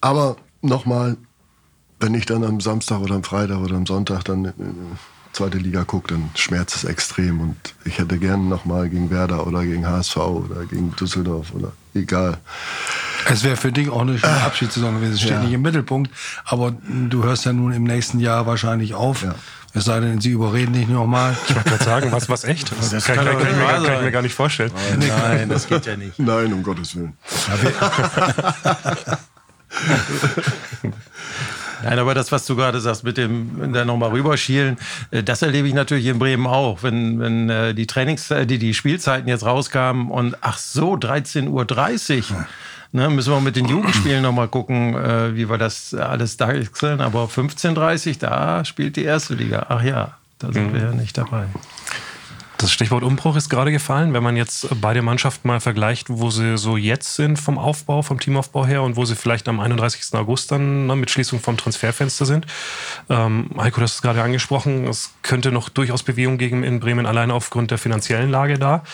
[0.00, 1.16] Aber nochmal,
[2.00, 4.52] wenn ich dann am Samstag oder am Freitag oder am Sonntag dann
[5.32, 7.40] zweite Liga gucke, dann schmerzt es extrem.
[7.40, 12.38] Und ich hätte gerne nochmal gegen Werder oder gegen HSV oder gegen Düsseldorf oder egal.
[13.28, 15.14] Es wäre für dich auch eine schöne Abschiedssaison gewesen.
[15.14, 15.42] Es steht ja.
[15.42, 16.10] nicht im Mittelpunkt,
[16.44, 19.22] aber du hörst ja nun im nächsten Jahr wahrscheinlich auf.
[19.22, 19.34] Ja.
[19.74, 21.34] Es sei denn, sie überreden dich nochmal.
[21.48, 22.70] Ich wollte gerade sagen, was, was echt?
[22.78, 24.70] Das, das kann, kann, kann, kann, ich mir, kann, ich mir, gar nicht vorstellen.
[24.98, 26.18] Nein, nein, das geht ja nicht.
[26.18, 27.16] Nein, um Gottes Willen.
[31.82, 34.76] Nein, aber das, was du gerade sagst, mit dem da nochmal rüberschielen,
[35.10, 36.82] äh, das erlebe ich natürlich in Bremen auch.
[36.82, 42.30] Wenn, wenn äh, die Trainings, äh, die, die Spielzeiten jetzt rauskamen und ach so, 13.30
[42.30, 42.46] Uhr.
[42.94, 44.94] Ne, müssen wir mit den Jugendspielen nochmal gucken,
[45.34, 47.00] wie wir das alles da wechseln.
[47.00, 49.64] Aber 15.30 Uhr, da spielt die erste Liga.
[49.70, 50.74] Ach ja, da sind mhm.
[50.74, 51.46] wir ja nicht dabei.
[52.62, 54.14] Das Stichwort Umbruch ist gerade gefallen.
[54.14, 58.20] Wenn man jetzt beide Mannschaften mal vergleicht, wo sie so jetzt sind vom Aufbau, vom
[58.20, 60.14] Teamaufbau her und wo sie vielleicht am 31.
[60.14, 62.46] August dann ne, mit Schließung vom Transferfenster sind.
[63.10, 67.34] Ähm, Heiko, hast es gerade angesprochen, es könnte noch durchaus Bewegung geben in Bremen, alleine
[67.34, 68.84] aufgrund der finanziellen Lage da.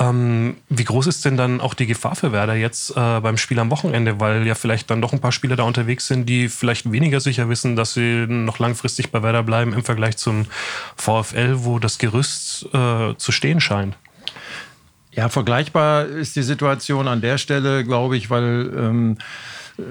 [0.00, 3.58] Ähm, wie groß ist denn dann auch die Gefahr für Werder jetzt äh, beim Spiel
[3.58, 4.18] am Wochenende?
[4.18, 7.50] Weil ja vielleicht dann doch ein paar Spieler da unterwegs sind, die vielleicht weniger sicher
[7.50, 10.46] wissen, dass sie noch langfristig bei Werder bleiben im Vergleich zum
[10.96, 13.94] VfL, wo das Gerüst äh, zu stehen scheint.
[15.12, 19.18] Ja, vergleichbar ist die Situation an der Stelle, glaube ich, weil ähm,
[19.76, 19.82] äh,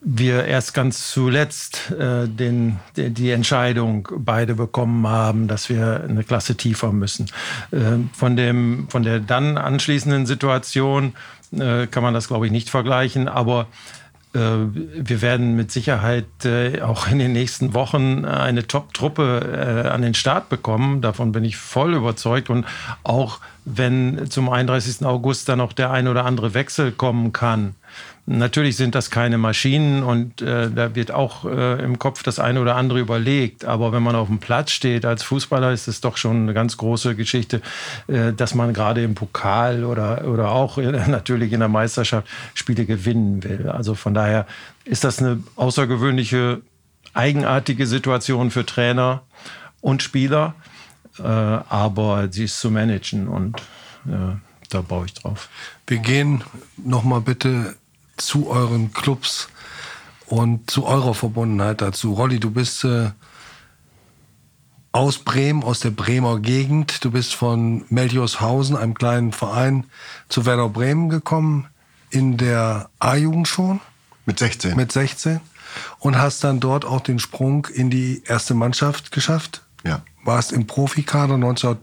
[0.00, 6.56] wir erst ganz zuletzt äh, den, die, Entscheidung beide bekommen haben, dass wir eine Klasse
[6.56, 7.26] tiefer müssen.
[7.72, 11.14] Äh, von, dem, von der dann anschließenden Situation
[11.52, 13.66] äh, kann man das, glaube ich, nicht vergleichen, aber
[14.34, 20.02] äh, wir werden mit Sicherheit äh, auch in den nächsten Wochen eine Top-Truppe äh, an
[20.02, 21.00] den Start bekommen.
[21.00, 22.50] Davon bin ich voll überzeugt.
[22.50, 22.66] Und
[23.02, 25.04] auch wenn zum 31.
[25.04, 27.74] August dann noch der ein oder andere Wechsel kommen kann,
[28.30, 32.60] Natürlich sind das keine Maschinen und äh, da wird auch äh, im Kopf das eine
[32.60, 33.64] oder andere überlegt.
[33.64, 36.76] Aber wenn man auf dem Platz steht als Fußballer, ist es doch schon eine ganz
[36.76, 37.62] große Geschichte,
[38.06, 43.42] äh, dass man gerade im Pokal oder, oder auch natürlich in der Meisterschaft Spiele gewinnen
[43.44, 43.70] will.
[43.70, 44.46] Also von daher
[44.84, 46.60] ist das eine außergewöhnliche,
[47.14, 49.22] eigenartige Situation für Trainer
[49.80, 50.54] und Spieler.
[51.18, 53.58] Äh, aber sie ist zu managen und
[54.06, 54.36] äh,
[54.68, 55.48] da baue ich drauf.
[55.86, 56.44] Wir gehen
[56.76, 57.74] noch mal bitte
[58.20, 59.48] zu euren Clubs
[60.26, 62.12] und zu eurer Verbundenheit dazu.
[62.12, 63.10] Rolli, du bist äh,
[64.92, 67.04] aus Bremen, aus der Bremer Gegend.
[67.04, 69.84] Du bist von Melchorshausen, einem kleinen Verein,
[70.28, 71.68] zu Werder Bremen gekommen,
[72.10, 73.80] in der A-Jugend schon.
[74.26, 74.76] Mit 16.
[74.76, 75.40] Mit 16.
[75.98, 79.62] Und hast dann dort auch den Sprung in die erste Mannschaft geschafft.
[79.84, 80.02] Ja.
[80.24, 81.78] Warst im Profikader 19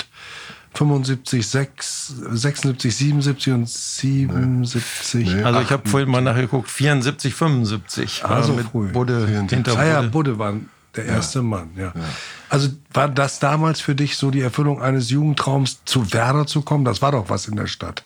[0.75, 5.33] 75, 6, 76, 77 und 77.
[5.33, 5.43] Nee.
[5.43, 8.25] Also ich habe vorhin mal nachgeguckt, 74, 75.
[8.25, 8.87] Also Äh, mit früh.
[8.91, 9.55] Budde, 74.
[9.55, 10.09] hinter Ah ja, Budde.
[10.11, 10.53] Budde war
[10.95, 11.93] der erste Mann, ja.
[12.49, 16.85] Also war das damals für dich so die Erfüllung eines Jugendtraums, zu Werder zu kommen?
[16.85, 18.03] Das war doch was in der Stadt.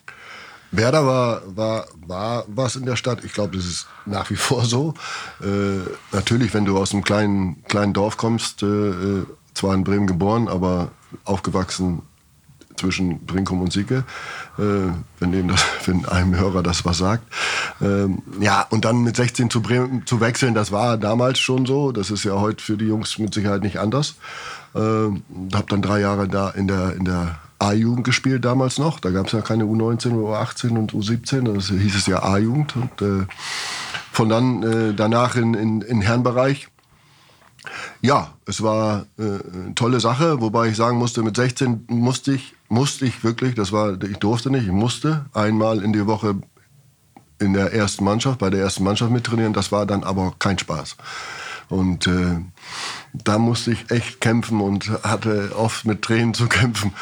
[0.71, 3.23] Werder war, war, war was in der Stadt.
[3.23, 4.93] Ich glaube, das ist nach wie vor so.
[5.41, 5.79] Äh,
[6.11, 10.47] natürlich, wenn du aus einem kleinen, kleinen Dorf kommst, äh, äh, zwar in Bremen geboren,
[10.47, 10.91] aber
[11.25, 12.03] aufgewachsen
[12.79, 14.03] zwischen Brinkum und Sieke,
[14.57, 14.61] äh,
[15.19, 15.53] wenn,
[15.85, 17.23] wenn einem Hörer das was sagt.
[17.81, 21.91] Ähm, ja, und dann mit 16 zu Bremen zu wechseln, das war damals schon so.
[21.91, 24.15] Das ist ja heute für die Jungs mit Sicherheit nicht anders.
[24.75, 28.99] Ähm, habe dann drei Jahre da in der, in der A-Jugend gespielt damals noch.
[28.99, 31.53] Da gab es ja keine U19, U18 und U17.
[31.53, 32.75] Das hieß es ja A-Jugend.
[32.75, 33.25] Und äh,
[34.11, 36.69] von dann äh, danach in, in, in Herrenbereich.
[38.01, 42.55] Ja, es war äh, eine tolle Sache, wobei ich sagen musste, mit 16 musste ich,
[42.69, 46.35] musste ich wirklich, das war, ich durfte nicht, ich musste einmal in die Woche
[47.39, 49.53] in der ersten Mannschaft, bei der ersten Mannschaft mittrainieren.
[49.53, 50.97] Das war dann aber kein Spaß.
[51.69, 52.39] Und äh,
[53.13, 56.93] da musste ich echt kämpfen und hatte oft mit Tränen zu kämpfen,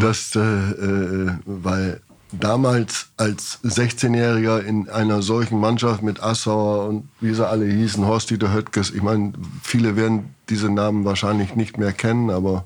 [0.00, 2.00] dass, äh, äh, weil
[2.40, 8.52] damals als 16-Jähriger in einer solchen Mannschaft mit Assauer und wie sie alle hießen, Horst-Dieter
[8.52, 12.64] Höttges, ich meine, viele werden diese Namen wahrscheinlich nicht mehr kennen, aber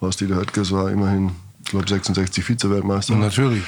[0.00, 1.32] Horst-Dieter Höttges war immerhin,
[1.64, 3.14] ich glaube, 66 Vize-Weltmeister.
[3.14, 3.62] Natürlich.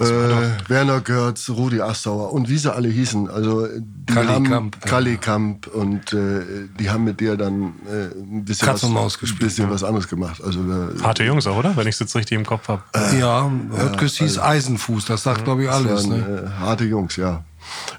[0.00, 3.28] Äh, Werner Görz, Rudi Assauer und wie sie alle hießen.
[3.28, 4.90] Also die Kalli haben Kamp, ja.
[4.90, 8.94] Kalli Kamp und äh, die haben mit dir dann äh, ein bisschen, Katz was, und
[8.94, 10.42] Maus gespielt, bisschen was anderes gemacht.
[10.42, 11.76] Also da, Harte Jungs auch, oder?
[11.76, 12.82] Wenn ich es jetzt richtig im Kopf habe.
[13.18, 16.08] ja, Höttges hieß Eisenfuß, das sagt, glaube ich, alles.
[16.08, 16.50] waren Ne?
[16.56, 17.44] äh, harte Jungs, ja.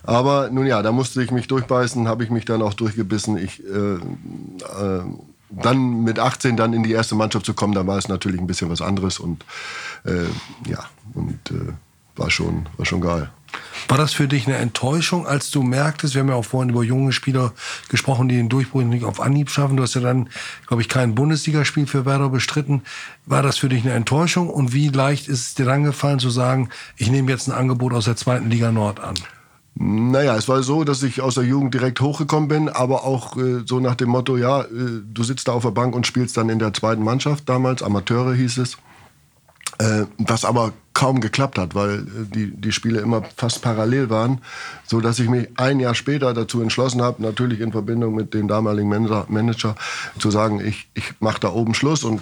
[0.03, 3.37] Aber nun ja, da musste ich mich durchbeißen, habe ich mich dann auch durchgebissen.
[3.37, 5.03] Ich, äh, äh,
[5.61, 8.47] dann mit 18 dann in die erste Mannschaft zu kommen, da war es natürlich ein
[8.47, 9.45] bisschen was anderes und
[10.03, 10.23] äh,
[10.67, 10.79] ja,
[11.13, 11.73] und äh,
[12.15, 13.29] war, schon, war schon geil.
[13.87, 16.83] War das für dich eine Enttäuschung, als du merktest, wir haben ja auch vorhin über
[16.83, 17.53] junge Spieler
[17.89, 19.77] gesprochen, die den Durchbruch nicht auf Anhieb schaffen.
[19.77, 20.29] Du hast ja dann,
[20.67, 22.81] glaube ich, kein Bundesligaspiel für Werder bestritten.
[23.25, 26.29] War das für dich eine Enttäuschung und wie leicht ist es dir dann gefallen zu
[26.29, 29.15] sagen, ich nehme jetzt ein Angebot aus der zweiten Liga Nord an?
[29.75, 33.63] Naja, es war so, dass ich aus der Jugend direkt hochgekommen bin, aber auch äh,
[33.65, 36.49] so nach dem Motto, ja, äh, du sitzt da auf der Bank und spielst dann
[36.49, 38.77] in der zweiten Mannschaft damals, Amateure hieß es.
[39.79, 44.39] Äh, was aber kaum geklappt hat, weil äh, die, die Spiele immer fast parallel waren,
[44.85, 48.47] so dass ich mich ein Jahr später dazu entschlossen habe, natürlich in Verbindung mit dem
[48.47, 49.75] damaligen Manager, Manager
[50.17, 52.21] zu sagen, ich, ich mache da oben Schluss und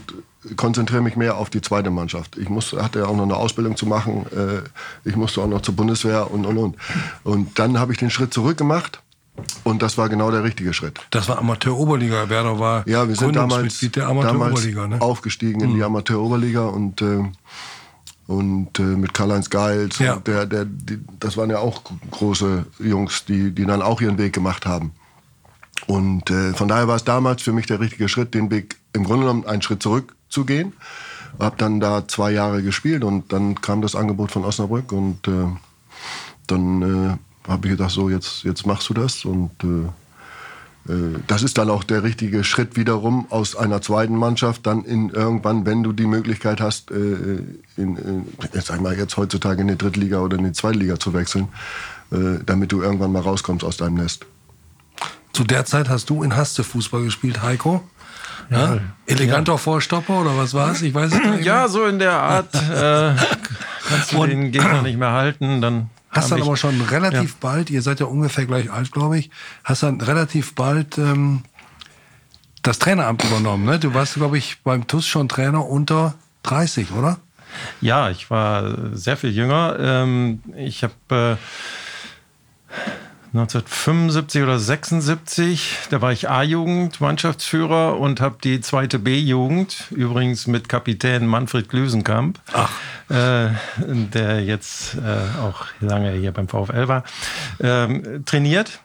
[0.56, 2.38] konzentriere mich mehr auf die zweite Mannschaft.
[2.38, 5.62] Ich musste, hatte ja auch noch eine Ausbildung zu machen, äh, ich musste auch noch
[5.62, 6.76] zur Bundeswehr und und und.
[7.24, 9.00] Und dann habe ich den Schritt zurück gemacht
[9.64, 11.00] und das war genau der richtige Schritt.
[11.12, 12.30] Das war Amateur-Oberliga.
[12.30, 14.88] Werder war Ja, wir sind damals, der damals Amateur-Oberliga.
[14.88, 15.02] Ne?
[15.02, 17.24] aufgestiegen in die Amateur-Oberliga und, äh,
[18.32, 20.00] und äh, mit Karl-Heinz Geils.
[20.00, 20.16] Ja.
[20.16, 24.34] Der, der, die, das waren ja auch große Jungs, die, die dann auch ihren Weg
[24.34, 24.92] gemacht haben.
[25.88, 29.04] Und äh, von daher war es damals für mich der richtige Schritt, den Weg im
[29.04, 30.74] Grunde genommen einen Schritt zurück zu gehen.
[31.40, 35.48] Hab dann da zwei Jahre gespielt und dann kam das Angebot von Osnabrück und äh,
[36.48, 39.90] dann äh, habe ich gedacht, so jetzt, jetzt machst du das und äh,
[41.28, 45.66] das ist dann auch der richtige Schritt wiederum aus einer zweiten Mannschaft dann in irgendwann,
[45.66, 49.78] wenn du die Möglichkeit hast, äh, in, in, jetzt sag mal jetzt heutzutage in die
[49.78, 51.50] Drittliga oder in die Zweitliga zu wechseln,
[52.12, 54.26] äh, damit du irgendwann mal rauskommst aus deinem Nest.
[55.34, 57.84] Zu der Zeit hast du in Haste Fußball gespielt, Heiko.
[58.50, 58.80] Ja?
[59.06, 60.82] Eleganter Vorstopper oder was war es?
[60.82, 61.46] Ich weiß es nicht.
[61.46, 62.54] Ja, so in der Art.
[62.56, 63.16] Äh,
[63.88, 65.90] kannst du Und- den Gegner nicht mehr halten, dann.
[66.12, 69.30] Hast dann aber schon relativ bald, ihr seid ja ungefähr gleich alt, glaube ich,
[69.64, 71.44] hast dann relativ bald ähm,
[72.62, 73.66] das Traineramt übernommen.
[73.66, 73.80] Ne?
[73.80, 77.18] Du warst, glaube ich, beim TUS schon Trainer unter 30, oder?
[77.80, 79.78] Ja, ich war sehr viel jünger.
[79.80, 82.76] Ähm, ich habe äh,
[83.34, 90.68] 1975 oder 76, da war ich A-Jugend, Mannschaftsführer und habe die zweite B-Jugend, übrigens mit
[90.68, 92.40] Kapitän Manfred Glüsenkamp,
[93.08, 97.06] äh, der jetzt äh, auch lange hier beim VfL war,
[97.62, 98.82] ähm, trainiert.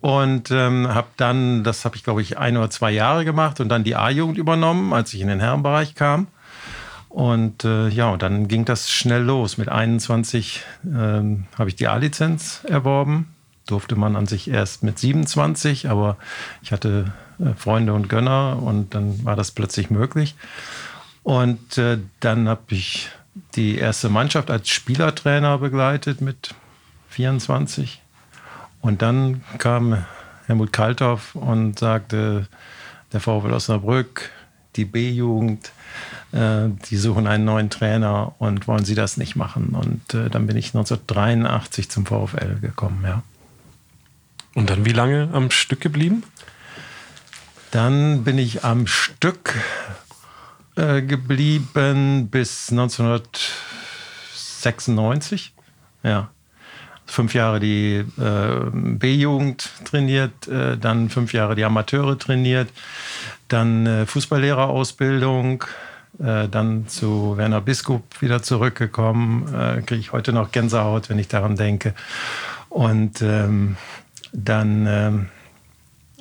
[0.00, 3.68] Und ähm, habe dann, das habe ich glaube ich ein oder zwei Jahre gemacht und
[3.68, 6.28] dann die A-Jugend übernommen, als ich in den Herrenbereich kam.
[7.08, 9.58] Und äh, ja, und dann ging das schnell los.
[9.58, 13.34] Mit 21 ähm, habe ich die A-Lizenz erworben.
[13.70, 16.16] Durfte man an sich erst mit 27, aber
[16.62, 20.34] ich hatte äh, Freunde und Gönner und dann war das plötzlich möglich.
[21.22, 23.08] Und äh, dann habe ich
[23.54, 26.54] die erste Mannschaft als Spielertrainer begleitet mit
[27.10, 28.02] 24.
[28.80, 30.04] Und dann kam
[30.46, 32.48] Helmut Kalthoff und sagte,
[33.12, 34.30] der VfL Osnabrück
[34.76, 35.72] die B-Jugend,
[36.32, 39.70] äh, die suchen einen neuen Trainer und wollen sie das nicht machen.
[39.70, 43.22] Und äh, dann bin ich 1983 zum VfL gekommen, ja.
[44.54, 46.24] Und dann wie lange am Stück geblieben?
[47.70, 49.54] Dann bin ich am Stück
[50.76, 55.52] äh, geblieben bis 1996.
[56.02, 56.30] Ja.
[57.06, 62.68] Fünf Jahre die äh, B-Jugend trainiert, äh, dann fünf Jahre die Amateure trainiert,
[63.48, 65.64] dann äh, Fußballlehrerausbildung,
[66.20, 69.52] äh, dann zu Werner Biskup wieder zurückgekommen.
[69.52, 71.94] Äh, Kriege ich heute noch Gänsehaut, wenn ich daran denke.
[72.68, 73.76] Und ähm,
[74.32, 75.26] dann ähm,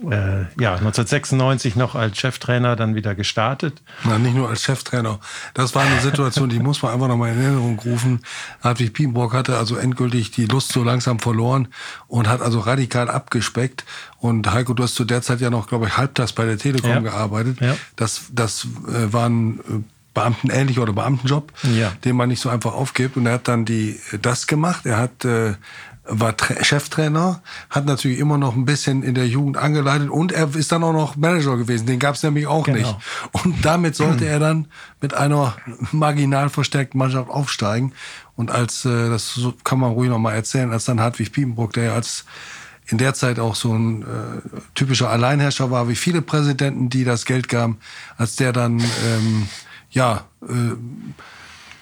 [0.10, 3.82] äh, ja, 1996 noch als Cheftrainer dann wieder gestartet.
[4.06, 5.20] Na, nicht nur als Cheftrainer.
[5.54, 8.22] Das war eine Situation, die muss man einfach nochmal in Erinnerung rufen.
[8.64, 11.68] Hartwig Piepenbrock hatte also endgültig die Lust so langsam verloren
[12.08, 13.84] und hat also radikal abgespeckt.
[14.20, 16.90] Und Heiko, du hast zu der Zeit ja noch, glaube ich, halbtags bei der Telekom
[16.92, 17.00] Ja.
[17.00, 17.60] gearbeitet.
[17.60, 17.76] Ja.
[17.98, 19.64] Das, das äh, waren äh,
[20.14, 21.92] Beamtenähnlich oder Beamtenjob, Ja.
[22.04, 23.16] den man nicht so einfach aufgibt.
[23.16, 24.86] Und er hat dann die, das gemacht.
[24.86, 25.54] Er hat, äh,
[26.10, 30.54] war Tra Cheftrainer, hat natürlich immer noch ein bisschen in der Jugend angeleitet und er
[30.56, 31.86] ist dann auch noch Manager gewesen.
[31.86, 32.78] Den gab es nämlich auch Genau.
[32.78, 32.96] nicht.
[33.32, 34.68] Und damit sollte er dann
[35.02, 35.56] mit einer
[35.92, 37.94] marginal verstärkten Mannschaft aufsteigen.
[38.36, 41.84] Und als, äh, das kann man ruhig noch mal erzählen, als dann Hartwig Piepenbrock, der
[41.86, 42.26] ja als
[42.88, 44.06] in der Zeit auch so ein äh,
[44.74, 47.78] typischer Alleinherrscher war, wie viele Präsidenten, die das Geld gaben,
[48.18, 49.48] als der dann ähm,
[49.92, 50.76] ja äh,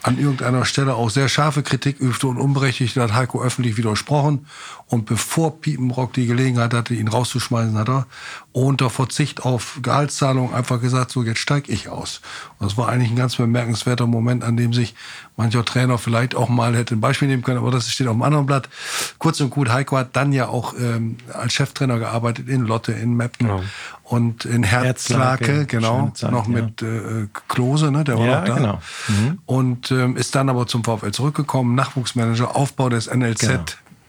[0.08, 4.48] an irgendeiner Stelle auch sehr scharfe Kritik übte und unberechtigt hat Heiko öffentlich widersprochen.
[4.90, 8.06] Und bevor Piepenbrock die Gelegenheit hatte, ihn rauszuschmeißen, hat er
[8.54, 12.22] unter Verzicht auf Gehaltszahlung einfach gesagt, so jetzt steig ich aus.
[12.58, 14.96] Und das war eigentlich ein ganz bemerkenswerter Moment, an dem sich
[15.36, 18.22] mancher Trainer vielleicht auch mal hätte ein Beispiel nehmen können, aber das steht auf dem
[18.24, 18.70] anderen Blatt.
[19.20, 23.14] Kurz und gut, Heiko hat dann ja auch ähm, als Cheftrainer gearbeitet in Lotte, in
[23.16, 23.62] Meppen Genau.
[24.04, 26.54] und in Herzlake, genau, Zeit, noch ja.
[26.62, 28.56] mit äh, Klose, ne, der war Ja, noch da.
[28.56, 28.82] genau.
[29.46, 33.40] Und ähm, ist dann aber zum VfL zurückgekommen, Nachwuchsmanager, Aufbau des NLZ.
[33.42, 33.64] Genau.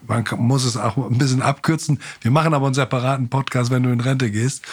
[0.09, 2.01] Man muss es auch ein bisschen abkürzen.
[2.21, 4.65] Wir machen aber einen separaten Podcast, wenn du in Rente gehst.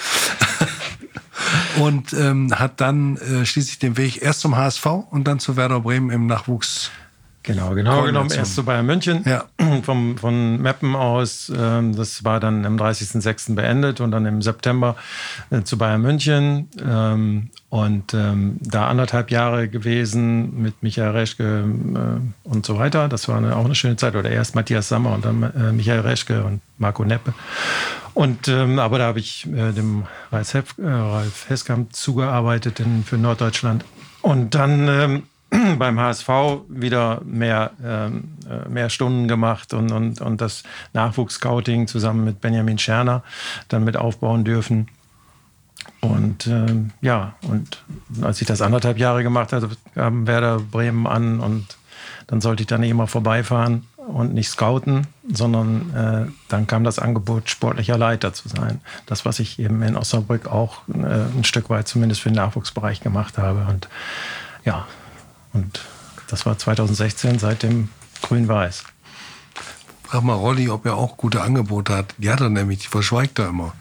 [1.79, 5.81] und ähm, hat dann äh, schließlich den Weg erst zum HSV und dann zu Werder
[5.81, 6.91] Bremen im Nachwuchs.
[7.45, 9.23] Genau, genau genommen erst zu Bayern München.
[9.25, 9.45] Ja.
[9.83, 13.53] Vom, von Meppen aus, ähm, das war dann am 30.06.
[13.53, 14.95] beendet und dann im September
[15.51, 16.69] äh, zu Bayern München.
[16.83, 23.09] Ähm, und ähm, da anderthalb Jahre gewesen mit Michael Reschke äh, und so weiter.
[23.09, 24.15] Das war eine, auch eine schöne Zeit.
[24.15, 27.33] Oder erst Matthias Sammer und dann äh, Michael Reschke und Marco Neppe.
[28.13, 33.03] Und ähm, aber da habe ich äh, dem Ralf, Hef, äh, Ralf Heskamp zugearbeitet in,
[33.03, 33.83] für Norddeutschland.
[34.21, 35.23] Und dann ähm,
[35.77, 36.29] beim HSV
[36.69, 42.77] wieder mehr, ähm, äh, mehr Stunden gemacht und, und, und das Nachwuchsscouting zusammen mit Benjamin
[42.77, 43.21] Scherner
[43.67, 44.87] dann mit aufbauen dürfen.
[46.05, 47.83] Und ähm, ja, und
[48.21, 51.77] als ich das anderthalb Jahre gemacht hatte, kam Werder Bremen an und
[52.27, 56.99] dann sollte ich da nicht immer vorbeifahren und nicht scouten, sondern äh, dann kam das
[56.99, 58.81] Angebot, sportlicher Leiter zu sein.
[59.05, 63.01] Das, was ich eben in Osnabrück auch äh, ein Stück weit zumindest für den Nachwuchsbereich
[63.01, 63.65] gemacht habe.
[63.69, 63.87] Und
[64.63, 64.85] ja,
[65.53, 65.81] und
[66.27, 67.89] das war 2016, seitdem
[68.21, 68.83] grün-weiß.
[70.03, 72.13] Frag mal Rolli, ob er auch gute Angebote hat.
[72.17, 73.73] Die hat er nämlich, die verschweigt er immer.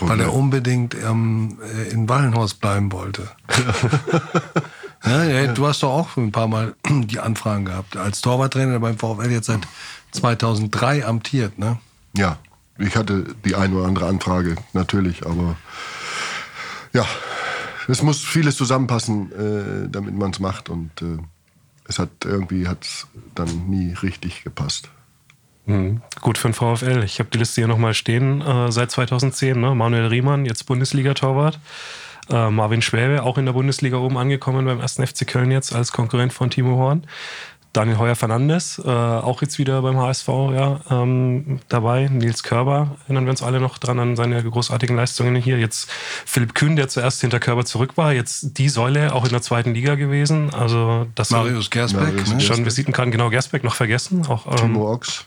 [0.00, 3.28] Weil er unbedingt ähm, äh, in Wallenhorst bleiben wollte.
[5.04, 7.96] ja, du hast doch auch ein paar Mal die Anfragen gehabt.
[7.96, 9.66] Als Torwarttrainer beim VfL jetzt seit
[10.12, 11.78] 2003 amtiert, ne?
[12.16, 12.38] Ja,
[12.78, 15.56] ich hatte die eine oder andere Anfrage, natürlich, aber
[16.92, 17.04] ja,
[17.88, 21.18] es muss vieles zusammenpassen, äh, damit man es macht und äh,
[21.86, 24.88] es hat irgendwie hat's dann nie richtig gepasst.
[25.66, 26.02] Mhm.
[26.20, 27.02] Gut für den VfL.
[27.04, 29.60] Ich habe die Liste hier nochmal stehen äh, seit 2010.
[29.60, 29.74] Ne?
[29.74, 31.58] Manuel Riemann, jetzt Bundesliga-Torwart.
[32.30, 34.94] Äh, Marvin Schwäbe, auch in der Bundesliga oben angekommen beim 1.
[34.94, 37.06] FC Köln jetzt als Konkurrent von Timo Horn.
[37.74, 42.06] Daniel Heuer Fernandes, äh, auch jetzt wieder beim HSV ja, ähm, dabei.
[42.06, 45.58] Nils Körber, erinnern wir uns alle noch dran an seine großartigen Leistungen hier.
[45.58, 45.90] Jetzt
[46.24, 49.74] Philipp Kühn, der zuerst hinter Körber zurück war, jetzt die Säule auch in der zweiten
[49.74, 50.54] Liga gewesen.
[50.54, 52.40] Also das Marius Gersbeck, Marius ne?
[52.40, 54.24] schon Visitenkarten, genau, Gersbeck noch vergessen.
[54.28, 55.26] Auch, ähm, Timo Ochs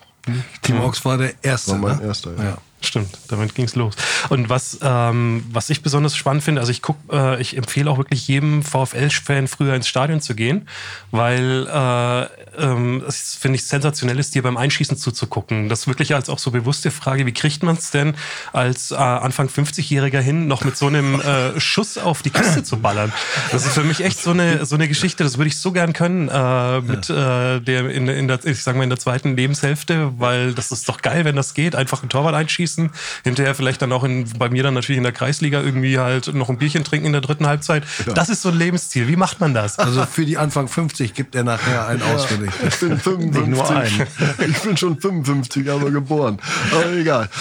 [0.61, 1.71] Timo Ochs war der Erste.
[1.71, 2.03] war mein ne?
[2.05, 2.31] erster.
[2.37, 2.43] Ja.
[2.43, 2.57] Ja.
[2.79, 3.95] Stimmt, damit ging's los.
[4.29, 7.97] Und was, ähm, was ich besonders spannend finde, also ich guck, äh, ich empfehle auch
[7.97, 10.67] wirklich jedem VfL-Fan früher ins Stadion zu gehen,
[11.09, 15.69] weil äh, ähm, es finde ich sensationell ist, dir beim Einschießen zuzugucken.
[15.69, 18.13] Das ist wirklich als auch so bewusste Frage, wie kriegt man es denn
[18.53, 22.77] als äh, Anfang 50-Jähriger hin, noch mit so einem äh, Schuss auf die Kiste zu
[22.77, 23.11] ballern?
[23.51, 25.93] Das ist für mich echt so eine, so eine Geschichte, das würde ich so gern
[25.93, 30.13] können äh, mit äh, der, in, in der, ich sag mal, in der zweiten Lebenshälfte,
[30.19, 32.91] weil das ist doch geil, wenn das geht, einfach ein Torwart einschießen mitnehmen,
[33.23, 36.49] hinterher vielleicht dann auch in, bei mir dann natürlich in der Kreisliga irgendwie halt noch
[36.49, 37.83] ein Bierchen trinken in der dritten Halbzeit.
[38.05, 38.13] Ja.
[38.13, 39.07] Das ist so ein Lebensziel.
[39.07, 39.79] Wie macht man das?
[39.79, 42.51] Also für die Anfang 50 gibt er nachher einen ja, auswendig.
[42.67, 43.47] Ich bin 55.
[43.47, 44.07] nur einen.
[44.47, 46.39] Ich bin schon 55, aber geboren.
[46.71, 47.29] Aber egal.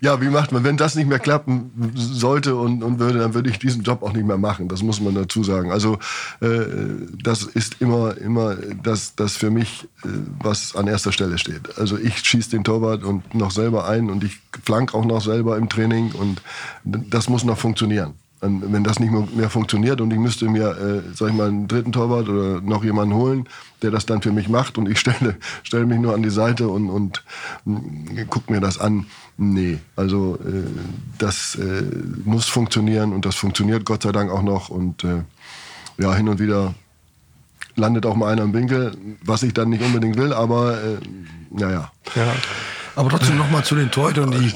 [0.00, 0.62] Ja, wie macht man?
[0.62, 4.12] Wenn das nicht mehr klappen sollte und, und würde, dann würde ich diesen Job auch
[4.12, 4.68] nicht mehr machen.
[4.68, 5.72] Das muss man dazu sagen.
[5.72, 5.98] Also
[6.40, 6.66] äh,
[7.22, 10.08] das ist immer, immer das, das für mich, äh,
[10.40, 11.78] was an erster Stelle steht.
[11.78, 14.22] Also ich schieße den Torwart und noch selber ein und
[14.66, 16.42] flank auch noch selber im Training und
[16.84, 18.14] das muss noch funktionieren.
[18.40, 21.68] Und wenn das nicht mehr funktioniert und ich müsste mir, äh, sag ich mal, einen
[21.68, 23.48] dritten Torwart oder noch jemanden holen,
[23.80, 26.68] der das dann für mich macht und ich stelle, stelle mich nur an die Seite
[26.68, 27.24] und, und
[27.64, 29.06] mm, guck mir das an.
[29.38, 30.64] Nee, also äh,
[31.18, 31.82] das äh,
[32.24, 35.22] muss funktionieren und das funktioniert Gott sei Dank auch noch und äh,
[35.98, 36.74] ja, hin und wieder
[37.74, 40.96] landet auch mal einer im Winkel, was ich dann nicht unbedingt will, aber äh,
[41.50, 41.90] naja.
[42.14, 42.34] Ja.
[42.96, 44.52] Aber trotzdem nochmal zu den Torhütern, die,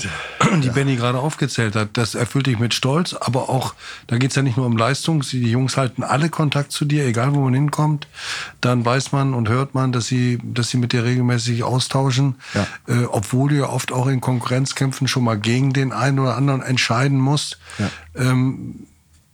[0.61, 1.91] die Benny gerade aufgezählt hat.
[1.93, 3.75] Das erfüllt dich mit Stolz, aber auch,
[4.07, 5.21] da geht's ja nicht nur um Leistung.
[5.21, 8.09] Die Jungs halten alle Kontakt zu dir, egal wo man hinkommt.
[8.61, 12.37] Dann weiß man und hört man, dass sie, dass sie mit dir regelmäßig austauschen.
[12.55, 12.67] Ja.
[12.89, 16.63] Äh, obwohl du ja oft auch in Konkurrenzkämpfen schon mal gegen den einen oder anderen
[16.63, 17.59] entscheiden musst.
[17.79, 17.91] Ja.
[18.17, 18.87] Ähm,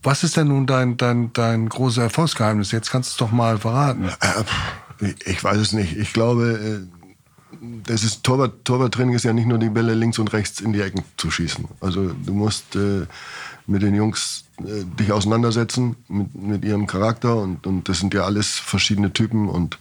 [0.02, 2.70] was ist denn nun dein, dein, dein großes Erfolgsgeheimnis?
[2.70, 4.08] Jetzt kannst du es doch mal verraten.
[4.20, 5.96] Äh, ich weiß es nicht.
[5.96, 6.95] Ich glaube, äh,
[7.84, 10.80] das ist Torwart, Torwarttraining ist ja nicht nur die Bälle links und rechts in die
[10.80, 11.66] Ecken zu schießen.
[11.80, 13.06] Also du musst äh,
[13.66, 18.24] mit den Jungs äh, dich auseinandersetzen mit, mit ihrem Charakter und, und das sind ja
[18.24, 19.78] alles verschiedene Typen und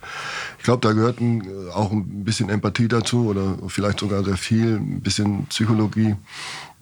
[0.58, 4.38] ich glaube, da gehört ein, äh, auch ein bisschen Empathie dazu oder vielleicht sogar sehr
[4.38, 6.16] viel, ein bisschen Psychologie,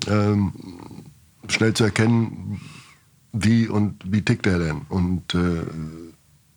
[0.08, 0.54] ähm,
[1.48, 2.62] schnell zu erkennen,
[3.32, 5.64] wie und wie tickt er denn und äh,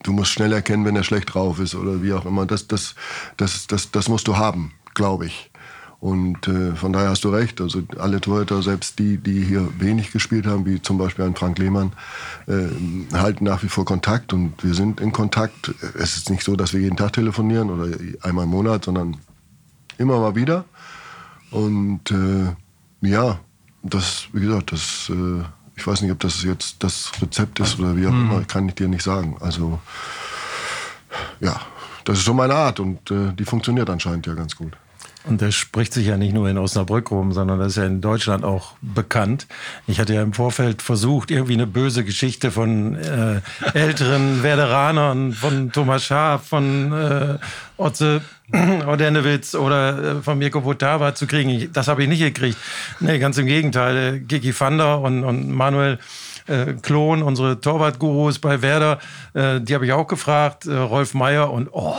[0.06, 2.46] du musst schnell erkennen, wenn er schlecht drauf ist oder wie auch immer.
[2.46, 2.94] Das, das,
[3.36, 5.50] das, das, das musst du haben, glaube ich.
[5.98, 7.60] Und äh, von daher hast du recht.
[7.60, 11.58] Also alle Torhüter, selbst die, die hier wenig gespielt haben, wie zum Beispiel ein Frank
[11.58, 11.92] Lehmann,
[12.46, 12.68] äh,
[13.14, 15.74] halten nach wie vor Kontakt und wir sind in Kontakt.
[15.98, 19.16] Es ist nicht so, dass wir jeden Tag telefonieren oder einmal im Monat, sondern
[19.98, 20.64] immer mal wieder.
[21.50, 22.54] Und äh,
[23.00, 23.40] ja,
[23.82, 25.42] das, wie gesagt, das äh,
[25.86, 28.28] ich weiß nicht, ob das jetzt das Rezept ist oder wie auch mhm.
[28.28, 29.36] immer, kann ich dir nicht sagen.
[29.38, 29.78] Also
[31.38, 31.60] ja,
[32.04, 34.72] das ist so meine Art und äh, die funktioniert anscheinend ja ganz gut.
[35.26, 38.00] Und das spricht sich ja nicht nur in Osnabrück rum, sondern das ist ja in
[38.00, 39.48] Deutschland auch bekannt.
[39.88, 43.40] Ich hatte ja im Vorfeld versucht, irgendwie eine böse Geschichte von äh,
[43.74, 47.38] älteren Werderanern, von Thomas Schaaf, von äh,
[47.76, 48.22] Otze
[48.86, 51.72] Ordenewitz oder äh, von Mirko Votava zu kriegen.
[51.72, 52.56] das habe ich nicht gekriegt.
[53.00, 54.20] Nee, ganz im Gegenteil.
[54.20, 55.98] Gigi Vander und, und Manuel
[56.46, 59.00] äh, Klon, unsere Torwartgurus bei Werder,
[59.34, 60.66] äh, die habe ich auch gefragt.
[60.66, 61.96] Äh, Rolf Meyer und oh,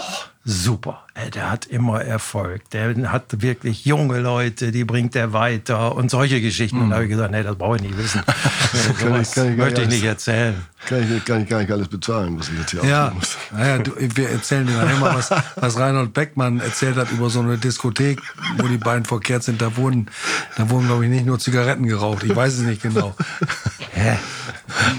[0.47, 1.03] super.
[1.33, 2.69] Der hat immer Erfolg.
[2.69, 6.77] Der hat wirklich junge Leute, die bringt er weiter und solche Geschichten.
[6.77, 6.83] Mhm.
[6.83, 8.21] Und da habe ich gesagt, nee, das brauche ich nicht wissen.
[8.99, 10.55] kann ich, kann ich möchte ich nicht erzählen.
[10.87, 13.11] Kann ich, kann ich gar nicht alles bezahlen, was ich jetzt hier ja.
[13.13, 13.37] muss.
[13.51, 17.41] Naja, du, wir erzählen dir nachher mal, was, was Reinhold Beckmann erzählt hat über so
[17.41, 18.21] eine Diskothek,
[18.57, 19.61] wo die beiden verkehrt sind.
[19.61, 20.07] Da wurden,
[20.55, 22.23] da wurden glaube ich, nicht nur Zigaretten geraucht.
[22.23, 23.13] Ich weiß es nicht genau.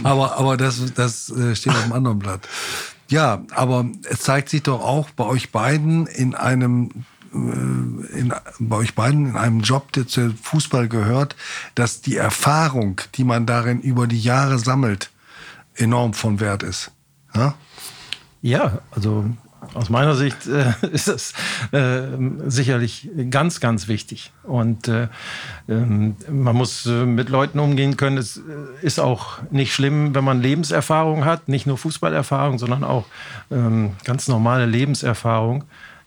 [0.03, 2.47] aber aber das, das äh, steht auf einem anderen Blatt.
[3.09, 6.91] Ja, aber es zeigt sich doch auch bei euch beiden in einem
[7.33, 11.37] äh, in, bei euch beiden in einem Job, der zu Fußball gehört,
[11.75, 15.11] dass die Erfahrung, die man darin über die Jahre sammelt,
[15.75, 16.91] enorm von Wert ist.
[17.35, 17.55] Ja,
[18.43, 19.25] ja also
[19.75, 21.33] aus meiner Sicht äh, ist das
[21.73, 22.17] äh,
[22.47, 24.33] sicherlich ganz, ganz wichtig.
[24.43, 25.09] Und äh,
[25.69, 28.19] ähm, man muss äh, mit Leuten umgehen können.
[28.19, 28.41] Es äh,
[28.83, 33.07] ist auch nicht schlimm, wenn man Lebenserfahrung hat, nicht nur Fußballerfahrung, sondern auch
[33.51, 35.65] ähm, ganz normale Lebenserfahrung,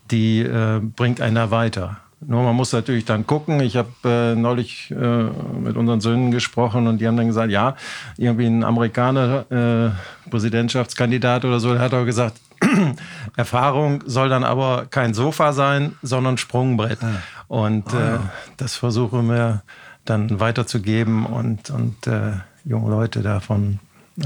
[0.09, 1.97] die äh, bringt einer weiter.
[2.23, 3.61] Nur man muss natürlich dann gucken.
[3.61, 7.75] Ich habe äh, neulich äh, mit unseren Söhnen gesprochen und die haben dann gesagt, ja,
[8.17, 12.39] irgendwie ein Amerikaner, äh, Präsidentschaftskandidat oder so, der hat auch gesagt,
[13.35, 17.03] Erfahrung soll dann aber kein Sofa sein, sondern Sprungbrett.
[17.03, 17.21] Ah.
[17.47, 18.15] Und oh, ja.
[18.15, 18.19] äh,
[18.57, 19.63] das versuchen wir
[20.05, 22.33] dann weiterzugeben und, und äh,
[22.65, 23.79] junge Leute davon
[24.19, 24.25] äh,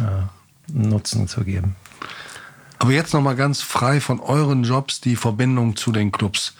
[0.72, 1.76] Nutzen zu geben.
[2.80, 6.54] Aber jetzt noch mal ganz frei von euren Jobs die Verbindung zu den Clubs.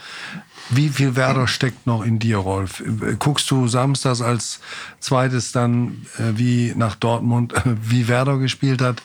[0.70, 2.84] Wie viel Werder steckt noch in dir, Rolf?
[3.20, 4.60] Guckst du samstags als
[5.00, 9.04] zweites dann äh, wie nach Dortmund, äh, wie Werder gespielt hat?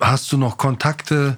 [0.00, 1.36] Hast du noch Kontakte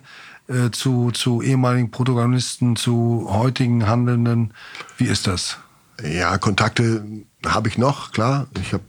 [0.52, 4.54] äh, zu, zu ehemaligen Protagonisten, zu heutigen Handelnden?
[4.96, 5.58] Wie ist das?
[6.02, 7.04] Ja, Kontakte
[7.46, 8.46] habe ich noch, klar.
[8.60, 8.84] Ich habe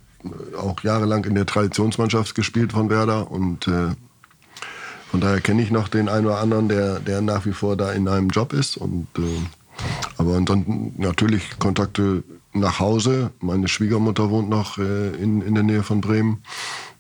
[0.58, 3.90] auch jahrelang in der Traditionsmannschaft gespielt von Werder und äh,
[5.10, 7.92] von daher kenne ich noch den einen oder anderen, der, der nach wie vor da
[7.92, 9.22] in einem Job ist und äh,
[10.18, 13.32] Aber dann natürlich Kontakte nach Hause.
[13.40, 16.44] Meine Schwiegermutter wohnt noch äh, in, in der Nähe von Bremen.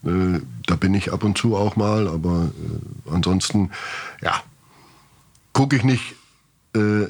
[0.03, 3.71] Äh, da bin ich ab und zu auch mal, aber äh, ansonsten,
[4.21, 4.41] ja,
[5.53, 6.15] gucke ich nicht,
[6.75, 7.05] äh,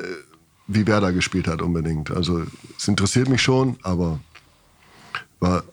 [0.68, 2.12] wie Werder gespielt hat unbedingt.
[2.12, 2.44] Also
[2.78, 4.20] es interessiert mich schon, aber
[5.40, 5.64] war,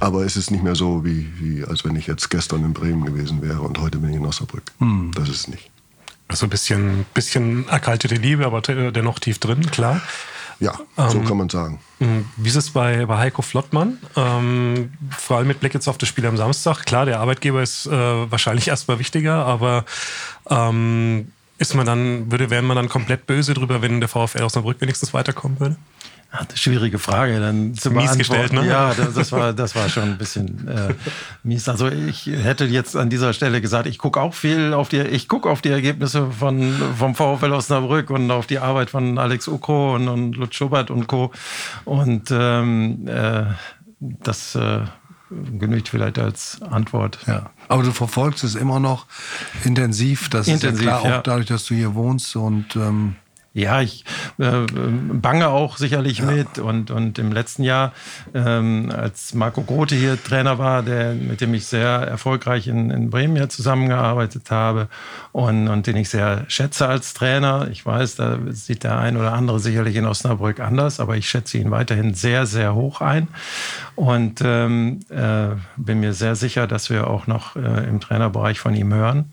[0.00, 3.04] aber es ist nicht mehr so, wie, wie als wenn ich jetzt gestern in Bremen
[3.04, 4.72] gewesen wäre und heute bin ich in Osnabrück.
[4.78, 5.12] Hm.
[5.14, 5.70] Das ist nicht.
[6.28, 10.00] Also ein bisschen, bisschen erkaltete Liebe, aber dennoch tief drin, klar.
[10.58, 11.80] Ja, so ähm, kann man sagen.
[11.98, 13.98] Hm, wie ist es bei, bei Heiko Flottmann?
[14.16, 16.86] Ähm, vor allem mit Blick jetzt auf das Spiel am Samstag.
[16.86, 19.84] Klar, der Arbeitgeber ist äh, wahrscheinlich erstmal wichtiger, aber
[20.48, 24.80] ähm, ist man dann, würde, wäre man dann komplett böse drüber, wenn der VfL Osnabrück
[24.80, 25.76] wenigstens weiterkommen würde?
[26.54, 28.16] schwierige Frage dann zu mies.
[28.16, 28.66] Gestellt, ne?
[28.66, 30.94] Ja, das, das, war, das war schon ein bisschen äh,
[31.42, 31.68] mies.
[31.68, 35.28] Also ich hätte jetzt an dieser Stelle gesagt, ich gucke auch viel auf die, ich
[35.28, 39.94] gucke auf die Ergebnisse von, vom VfL Osnabrück und auf die Arbeit von Alex Ukro
[39.94, 41.32] und, und Lutz Schubert und Co.
[41.84, 43.44] Und ähm, äh,
[44.00, 44.80] das äh,
[45.30, 47.18] genügt vielleicht als Antwort.
[47.26, 47.50] Ja.
[47.68, 49.06] Aber du verfolgst es immer noch
[49.64, 50.28] intensiv.
[50.28, 51.18] Das intensiv, ist ja klar, ja.
[51.18, 53.16] auch dadurch, dass du hier wohnst und ähm
[53.56, 54.04] ja, ich
[54.38, 56.26] äh, bange auch sicherlich ja.
[56.26, 56.58] mit.
[56.58, 57.92] Und, und im letzten Jahr,
[58.34, 63.08] ähm, als Marco Grote hier Trainer war, der, mit dem ich sehr erfolgreich in, in
[63.08, 64.88] Bremen hier zusammengearbeitet habe
[65.32, 67.68] und, und den ich sehr schätze als Trainer.
[67.70, 71.56] Ich weiß, da sieht der ein oder andere sicherlich in Osnabrück anders, aber ich schätze
[71.56, 73.28] ihn weiterhin sehr, sehr hoch ein.
[73.94, 78.74] Und ähm, äh, bin mir sehr sicher, dass wir auch noch äh, im Trainerbereich von
[78.74, 79.32] ihm hören.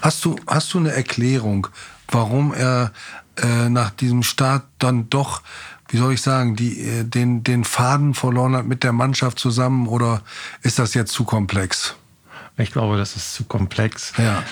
[0.00, 1.68] Hast du, hast du eine Erklärung,
[2.08, 2.92] warum er
[3.36, 5.42] äh, nach diesem Start dann doch,
[5.88, 9.86] wie soll ich sagen, die, äh, den, den Faden verloren hat mit der Mannschaft zusammen
[9.86, 10.22] oder
[10.62, 11.94] ist das jetzt zu komplex?
[12.58, 14.12] Ich glaube, das ist zu komplex.
[14.18, 14.42] Ja.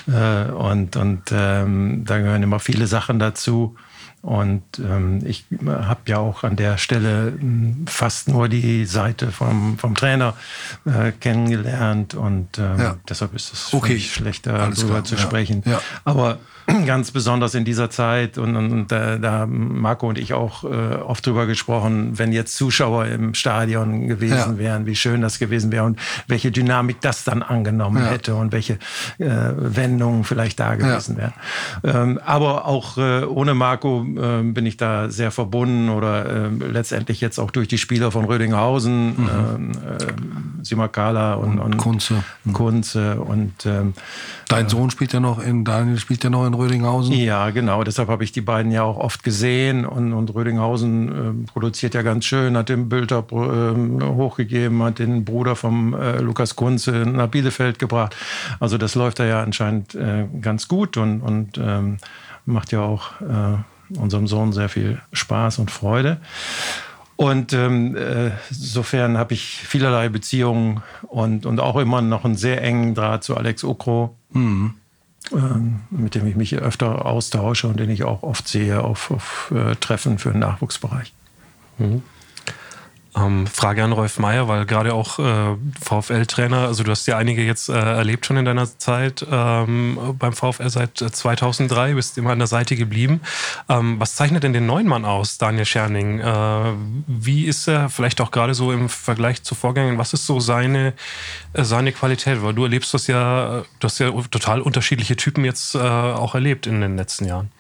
[0.47, 3.77] Äh, und und ähm, da gehören immer viele Sachen dazu.
[4.23, 9.79] Und ähm, ich habe ja auch an der Stelle hm, fast nur die Seite vom,
[9.79, 10.35] vom Trainer
[10.85, 12.97] äh, kennengelernt und ähm, ja.
[13.09, 13.99] deshalb ist es okay.
[13.99, 15.63] schlechter, darüber zu sprechen.
[15.65, 15.81] Ja.
[16.05, 16.39] Aber
[16.87, 20.65] ganz besonders in dieser Zeit und, und, und da, da haben Marco und ich auch
[20.65, 24.59] äh, oft drüber gesprochen, wenn jetzt Zuschauer im Stadion gewesen ja.
[24.59, 28.11] wären, wie schön das gewesen wäre und welche Dynamik das dann angenommen ja.
[28.11, 28.75] hätte und welche
[29.19, 31.33] äh, Wendungen vielleicht da gewesen ja.
[31.85, 32.13] wären.
[32.13, 37.21] Ähm, aber auch äh, ohne Marco äh, bin ich da sehr verbunden oder äh, letztendlich
[37.21, 39.31] jetzt auch durch die Spieler von Rödinghausen, mhm.
[39.31, 42.23] Ähm, äh, Simakala und, und, Kunze.
[42.53, 43.95] Kunze und ähm,
[44.51, 47.15] Dein Sohn spielt ja noch in, Daniel spielt ja noch in Rödinghausen.
[47.15, 47.83] Ja, genau.
[47.85, 49.85] Deshalb habe ich die beiden ja auch oft gesehen.
[49.85, 55.25] Und, und Rödinghausen äh, produziert ja ganz schön, hat den Bilder äh, hochgegeben, hat den
[55.25, 58.15] Bruder vom äh, Lukas Kunze nach Bielefeld gebracht.
[58.61, 61.99] Also das läuft da ja anscheinend äh, ganz gut und, und ähm,
[62.47, 66.21] macht ja auch äh, unserem Sohn sehr viel Spaß und Freude.
[67.21, 72.63] Und ähm, äh, insofern habe ich vielerlei Beziehungen und, und auch immer noch einen sehr
[72.63, 74.73] engen Draht zu Alex Okro, mhm.
[75.33, 79.53] Ähm, mit dem ich mich öfter austausche und den ich auch oft sehe auf, auf
[79.55, 81.13] äh, Treffen für den Nachwuchsbereich.
[81.79, 82.03] Mhm.
[83.17, 87.43] Ähm, Frage an Rolf Meyer, weil gerade auch äh, VfL-Trainer, also du hast ja einige
[87.43, 92.39] jetzt äh, erlebt schon in deiner Zeit ähm, beim VfL seit 2003, bist immer an
[92.39, 93.21] der Seite geblieben.
[93.69, 96.21] Ähm, was zeichnet denn den neuen Mann aus, Daniel Scherning?
[96.21, 96.73] Äh,
[97.09, 99.99] wie ist er vielleicht auch gerade so im Vergleich zu Vorgängern?
[99.99, 100.95] Was ist so seine,
[101.53, 102.45] äh, seine Qualität?
[102.45, 106.69] Weil du erlebst das ja, du hast ja total unterschiedliche Typen jetzt äh, auch erlebt
[106.69, 107.51] in den letzten Jahren.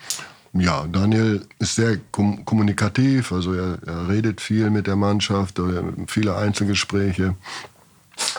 [0.52, 5.60] Ja, Daniel ist sehr kom kommunikativ, also er, er, redet viel mit der Mannschaft,
[6.08, 7.36] viele Einzelgespräche.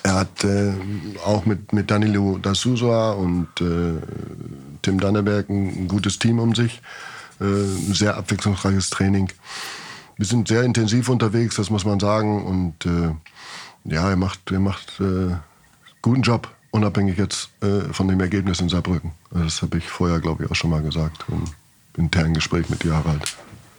[0.04, 0.74] Er hat äh,
[1.26, 3.94] auch mit, mit Danilo da Sousa und äh,
[4.82, 6.82] Tim Danneberg ein, ein, gutes Team um sich.
[7.40, 9.32] Äh, sehr abwechslungsreiches Training.
[10.18, 12.46] Wir sind sehr intensiv unterwegs, das muss man sagen.
[12.46, 13.16] Und äh,
[13.86, 15.36] ja, er macht, er macht äh,
[16.02, 19.14] guten Job, unabhängig jetzt äh, von dem Ergebnis in Saarbrücken.
[19.32, 21.28] Das habe ich vorher, glaube ich, auch schon mal gesagt.
[21.30, 21.52] Und
[21.98, 23.22] internen Gespräch mit dir, Harald.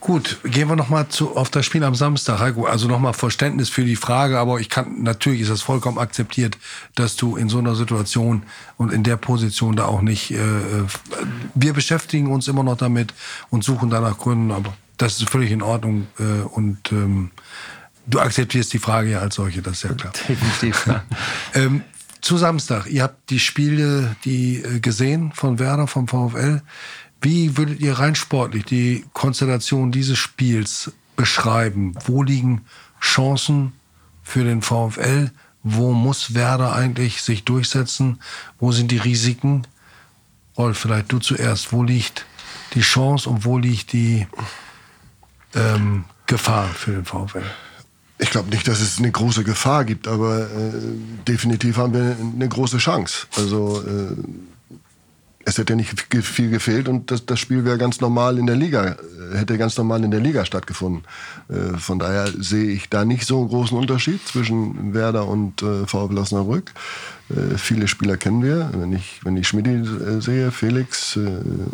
[0.02, 1.06] Gut, gehen wir nochmal
[1.36, 2.66] auf das Spiel am Samstag, Heiko.
[2.66, 6.58] Also nochmal Verständnis für die Frage, aber ich kann, natürlich ist das vollkommen akzeptiert,
[6.96, 8.42] dass du in so einer Situation
[8.76, 10.86] und in der Position da auch nicht, äh, äh,
[11.54, 13.14] wir beschäftigen uns immer noch damit
[13.50, 17.30] und suchen danach Gründen, aber das ist völlig in Ordnung äh, und ähm,
[18.06, 20.12] du akzeptierst die Frage ja als solche, das ist ja klar.
[20.28, 21.04] Definitiv, ja.
[21.54, 21.82] ähm,
[22.20, 26.60] zu Samstag, ihr habt die Spiele, die äh, gesehen von Werder, vom VfL.
[27.22, 31.94] Wie würdet ihr rein sportlich die Konstellation dieses Spiels beschreiben?
[32.04, 32.62] Wo liegen
[33.00, 33.72] Chancen
[34.24, 35.30] für den VfL?
[35.62, 38.20] Wo muss Werder eigentlich sich durchsetzen?
[38.58, 39.68] Wo sind die Risiken?
[40.58, 41.72] Rolf, vielleicht du zuerst.
[41.72, 42.26] Wo liegt
[42.74, 44.26] die Chance und wo liegt die
[45.54, 47.44] ähm, Gefahr für den VfL?
[48.18, 50.72] Ich glaube nicht, dass es eine große Gefahr gibt, aber äh,
[51.26, 53.26] definitiv haben wir eine große Chance.
[53.36, 54.16] Also äh,
[55.44, 58.96] es hätte nicht viel gefehlt und das, das Spiel wäre ganz normal in der Liga,
[59.32, 61.04] äh, hätte ganz normal in der Liga stattgefunden.
[61.48, 65.86] Äh, von daher sehe ich da nicht so einen großen Unterschied zwischen Werder und äh,
[65.86, 66.72] VfL Osnabrück.
[67.56, 68.70] Viele Spieler kennen wir.
[68.74, 71.18] Wenn ich, wenn ich Schmidti äh, sehe, Felix,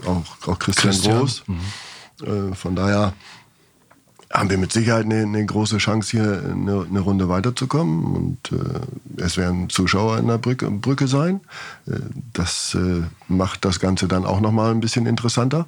[0.06, 1.18] auch, auch Christian, Christian.
[1.18, 1.42] Groß.
[1.46, 2.54] Mhm.
[2.54, 3.12] von daher
[4.32, 8.04] haben wir mit Sicherheit eine, eine große Chance, hier eine, eine Runde weiterzukommen.
[8.04, 11.40] Und äh, es werden Zuschauer in der Brücke, Brücke sein.
[11.86, 12.00] Äh,
[12.32, 15.66] das äh, macht das Ganze dann auch nochmal ein bisschen interessanter.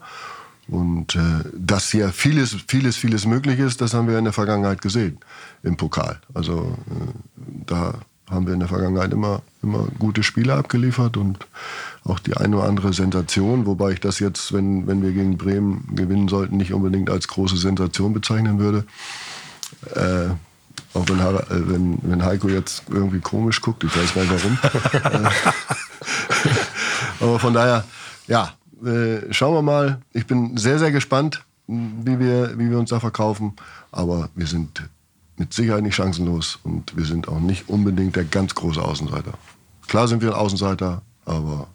[0.69, 1.21] Und äh,
[1.55, 5.19] dass hier vieles, vieles, vieles möglich ist, das haben wir in der Vergangenheit gesehen
[5.63, 6.21] im Pokal.
[6.33, 7.13] Also äh,
[7.67, 7.95] da
[8.31, 11.47] haben wir in der Vergangenheit immer, immer gute Spiele abgeliefert und
[12.05, 15.89] auch die eine oder andere Sensation, wobei ich das jetzt, wenn, wenn wir gegen Bremen
[15.95, 18.85] gewinnen sollten, nicht unbedingt als große Sensation bezeichnen würde.
[19.95, 20.31] Äh,
[20.95, 25.27] auch wenn, äh, wenn, wenn Heiko jetzt irgendwie komisch guckt, ich weiß gar nicht warum.
[25.27, 25.31] Äh,
[27.21, 27.85] Aber von daher,
[28.27, 28.55] ja,
[28.85, 30.01] äh, schauen wir mal.
[30.13, 33.55] Ich bin sehr, sehr gespannt, wie wir, wie wir uns da verkaufen.
[33.93, 34.89] Aber wir sind
[35.41, 39.33] mit Sicherheit nicht chancenlos und wir sind auch nicht unbedingt der ganz große Außenseiter.
[39.89, 41.67] Klar sind wir ein Außenseiter, aber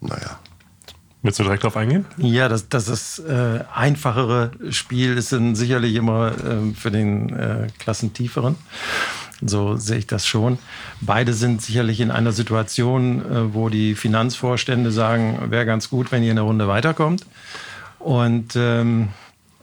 [0.00, 0.38] naja.
[1.22, 2.06] Willst du direkt drauf eingehen?
[2.18, 7.66] Ja, das, das ist äh, einfachere Spiel ist dann sicherlich immer ähm, für den äh,
[7.80, 8.54] Klassentieferen.
[9.44, 10.58] So sehe ich das schon.
[11.00, 16.22] Beide sind sicherlich in einer Situation, äh, wo die Finanzvorstände sagen, wäre ganz gut, wenn
[16.22, 17.26] ihr eine Runde weiterkommt.
[17.98, 19.08] Und ähm,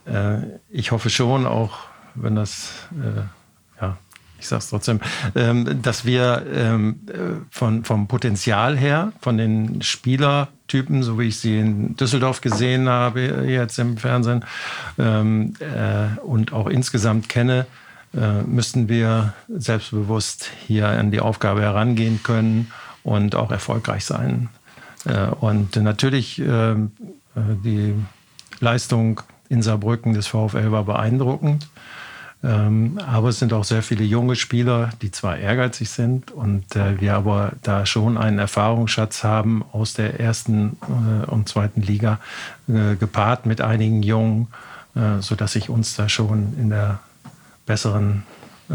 [0.04, 3.96] äh, ich hoffe schon, auch wenn das, äh, ja,
[4.38, 5.00] ich sage es trotzdem,
[5.34, 11.38] ähm, dass wir ähm, äh, von, vom Potenzial her, von den Spielertypen, so wie ich
[11.38, 14.44] sie in Düsseldorf gesehen habe, jetzt im Fernsehen,
[14.98, 17.66] ähm, äh, und auch insgesamt kenne,
[18.14, 22.72] äh, müssten wir selbstbewusst hier an die Aufgabe herangehen können
[23.04, 24.48] und auch erfolgreich sein.
[25.04, 26.74] Äh, und natürlich äh,
[27.36, 27.94] die
[28.60, 31.68] Leistung in Saarbrücken des VfL war beeindruckend.
[32.42, 36.98] Ähm, aber es sind auch sehr viele junge Spieler, die zwar ehrgeizig sind und äh,
[36.98, 42.18] wir aber da schon einen Erfahrungsschatz haben aus der ersten äh, und zweiten Liga,
[42.66, 44.48] äh, gepaart mit einigen Jungen,
[44.94, 47.00] äh, sodass ich uns da schon in der
[47.66, 48.22] besseren
[48.70, 48.74] äh,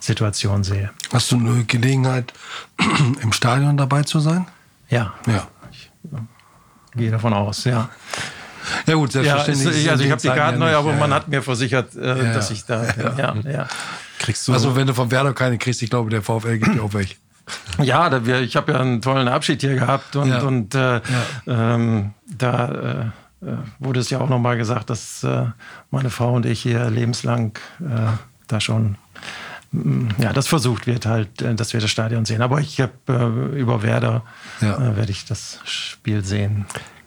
[0.00, 0.90] Situation sehe.
[1.12, 2.32] Hast du eine Gelegenheit,
[3.22, 4.46] im Stadion dabei zu sein?
[4.88, 5.46] Ja, Ja.
[6.96, 7.88] gehe davon aus, ja.
[8.86, 9.84] Ja gut, Ja, selbstverständlich.
[9.84, 11.16] ist, also ich habe die Karten ja neu, aber Ja, man ja.
[11.16, 12.54] hat mir versichert, äh, Ja, dass ja.
[12.54, 12.84] ich da,
[13.18, 13.68] ja, ja.
[14.18, 16.82] Kriegst du Also wenn du von Werder keine kriegst, ich glaube, der VfL gibt dir
[16.82, 17.16] auch weg.
[17.82, 20.40] Ja, da wir, ich habe ja einen tollen Abschied hier gehabt und, Ja.
[20.42, 21.00] und äh,
[21.46, 23.12] ähm, da
[23.42, 25.44] äh, äh, wurde es ja auch nochmal gesagt, dass äh,
[25.90, 28.12] meine Frau und ich hier lebenslang äh,
[28.48, 28.96] da schon
[29.72, 31.28] mm, ja, das versucht wird halt,
[31.60, 32.40] dass wir das Stadion sehen.
[32.40, 32.92] Aber ich habe
[33.54, 34.22] äh, über Werder
[34.62, 34.76] Ja.
[34.78, 36.64] äh, werde ich das Spiel sehen.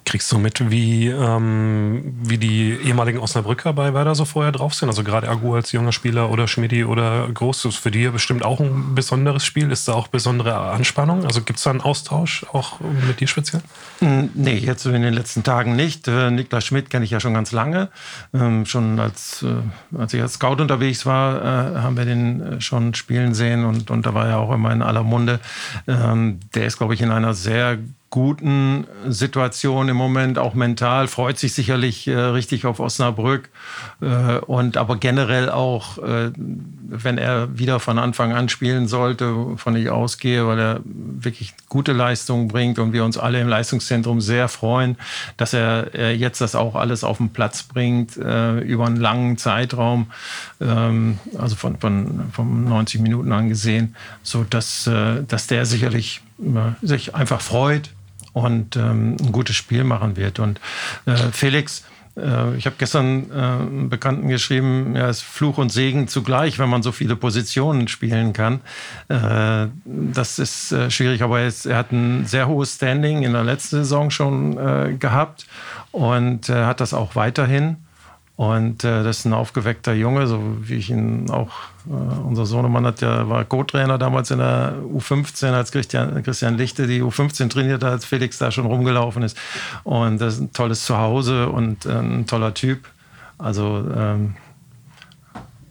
[0.07, 4.87] Kriegst du mit, wie, ähm, wie die ehemaligen Osnabrücker bei Werder so vorher drauf sind?
[4.87, 8.11] Also gerade Agu als junger Spieler oder Schmidi oder Groß, das ist für die ja
[8.11, 9.69] bestimmt auch ein besonderes Spiel.
[9.69, 11.25] Ist da auch besondere Anspannung?
[11.25, 13.61] Also gibt es da einen Austausch auch mit dir speziell?
[13.99, 16.07] Mm, Nee, jetzt in den letzten Tagen nicht.
[16.07, 17.89] Äh, Niklas Schmidt kenne ich ja schon ganz lange.
[18.33, 22.61] Ähm, schon als, äh, als ich als Scout unterwegs war, äh, haben wir den äh,
[22.61, 25.41] schon spielen sehen und, und da war er auch immer in aller Munde.
[25.85, 27.77] Ähm, der ist, glaube ich, in einer sehr
[28.09, 33.49] guten Situation im Moment, auch mental, freut sich sicherlich äh, richtig auf Osnabrück.
[34.01, 39.75] Äh, und aber generell auch, äh, wenn er wieder von Anfang an spielen sollte, wovon
[39.75, 44.47] ich ausgehe, weil er wirklich gute Leistungen bringt und wir uns alle im Leistungszentrum sehr
[44.47, 44.97] freuen,
[45.35, 50.07] dass er jetzt das auch alles auf den Platz bringt äh, über einen langen Zeitraum,
[50.61, 56.85] ähm, also von, von, von 90 Minuten angesehen, so dass, äh, dass der sicherlich äh,
[56.85, 57.89] sich einfach freut
[58.43, 60.39] und ähm, ein gutes Spiel machen wird.
[60.39, 60.59] Und
[61.05, 61.83] äh, Felix,
[62.17, 66.59] äh, ich habe gestern äh, einen Bekannten geschrieben, ja, es ist Fluch und Segen zugleich,
[66.59, 68.61] wenn man so viele Positionen spielen kann.
[69.09, 73.33] Äh, das ist äh, schwierig, aber er, ist, er hat ein sehr hohes Standing in
[73.33, 75.45] der letzten Saison schon äh, gehabt
[75.91, 77.77] und äh, hat das auch weiterhin.
[78.37, 81.49] Und äh, das ist ein aufgeweckter Junge, so wie ich ihn auch,
[81.87, 81.89] äh,
[82.23, 87.01] unser Sohnemann hat ja, war Co-Trainer damals in der U15, als Christian, Christian Lichte die
[87.01, 89.35] U15 trainiert hat, als Felix da schon rumgelaufen ist.
[89.83, 92.87] Und das ist ein tolles Zuhause und äh, ein toller Typ.
[93.39, 94.35] Also ähm,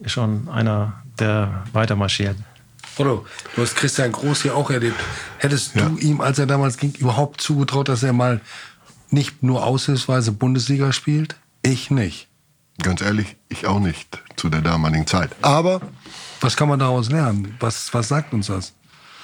[0.01, 2.37] ist schon einer, der weitermarschiert.
[2.97, 4.97] Otto, du hast Christian Groß hier auch erlebt.
[5.39, 8.41] Hättest du ihm, als er damals ging, überhaupt zugetraut, dass er mal
[9.11, 11.37] nicht nur aushilfsweise Bundesliga spielt?
[11.63, 12.27] Ich nicht.
[12.83, 15.31] Ganz ehrlich, ich auch nicht zu der damaligen Zeit.
[15.43, 15.81] Aber
[16.41, 17.55] Was kann man daraus lernen?
[17.61, 18.75] Was, was sagt uns das?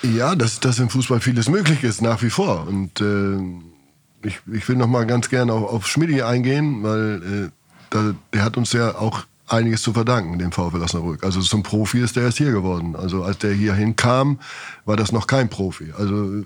[0.02, 2.66] Ja, dass, dass im Fußball vieles möglich ist, nach wie vor.
[2.66, 7.50] Und äh, ich, ich will noch mal ganz gerne auf, auf Schmidi eingehen, weil äh,
[7.90, 11.24] da, der hat uns ja auch einiges zu verdanken, dem VfL Osnabrück.
[11.24, 12.96] Also zum Profi ist der erst hier geworden.
[12.96, 14.38] Also als der hierhin kam,
[14.84, 15.92] war das noch kein Profi.
[15.96, 16.44] Also äh,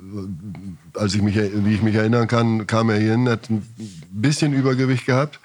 [0.94, 3.66] als ich mich, wie ich mich erinnern kann, kam er hierhin, hat ein
[4.10, 5.40] bisschen Übergewicht gehabt.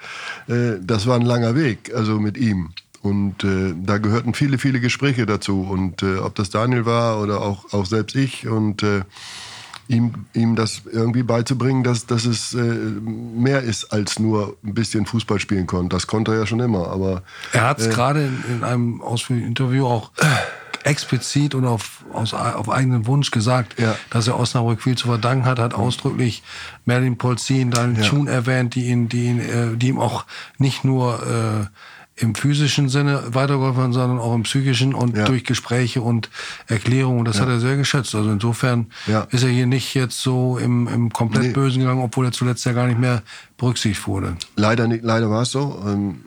[0.48, 2.70] Äh, das war ein langer Weg, also mit ihm.
[3.02, 5.62] Und äh, da gehörten viele, viele Gespräche dazu.
[5.62, 8.46] Und äh, ob das Daniel war oder auch, auch selbst ich.
[8.46, 9.02] Und äh,
[9.88, 15.06] ihm, ihm das irgendwie beizubringen, dass, dass es äh, mehr ist als nur ein bisschen
[15.06, 15.94] Fußball spielen konnte.
[15.96, 16.88] Das konnte er ja schon immer.
[16.88, 17.22] Aber
[17.52, 20.10] Er hat es gerade in, in einem ausführlichen Interview auch
[20.84, 23.94] explizit und auf, aus, auf eigenen Wunsch gesagt, Ja.
[24.10, 26.42] dass er Osnabrück viel zu verdanken hat, hat ausdrücklich
[26.84, 28.08] Merlin Polzin, Daniel Ja.
[28.08, 30.24] Thun erwähnt, die ihn, die ihn, äh, die ihm auch
[30.58, 31.66] nicht nur äh,
[32.16, 35.24] im physischen Sinne weitergeholfen sondern auch im psychischen und Ja.
[35.24, 36.28] durch Gespräche und
[36.66, 37.24] Erklärungen.
[37.24, 38.14] Das hat er sehr geschätzt.
[38.14, 39.26] Also insofern Ja.
[39.30, 41.52] ist er hier nicht jetzt so im, im komplett Nee.
[41.52, 43.22] Bösen gegangen, obwohl er zuletzt ja gar nicht mehr
[43.56, 44.36] berücksichtigt wurde.
[44.56, 45.82] Leider, nicht, leider war es so.
[45.86, 46.22] Ähm,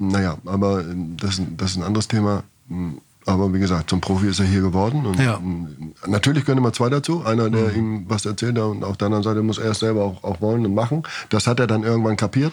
[0.00, 2.42] naja, aber ähm, das, ist ein- das ist ein anderes Thema.
[2.68, 2.94] Mm,
[3.26, 5.04] Aber wie gesagt, zum Profi ist er hier geworden.
[5.04, 5.38] Und Ja.
[5.38, 7.22] mm, natürlich gehören immer zwei dazu.
[7.24, 10.24] Einer, der ihm was erzählt und auf der anderen Seite muss er es selber auch,
[10.24, 11.02] auch wollen und machen.
[11.28, 12.52] Das hat er dann irgendwann kapiert.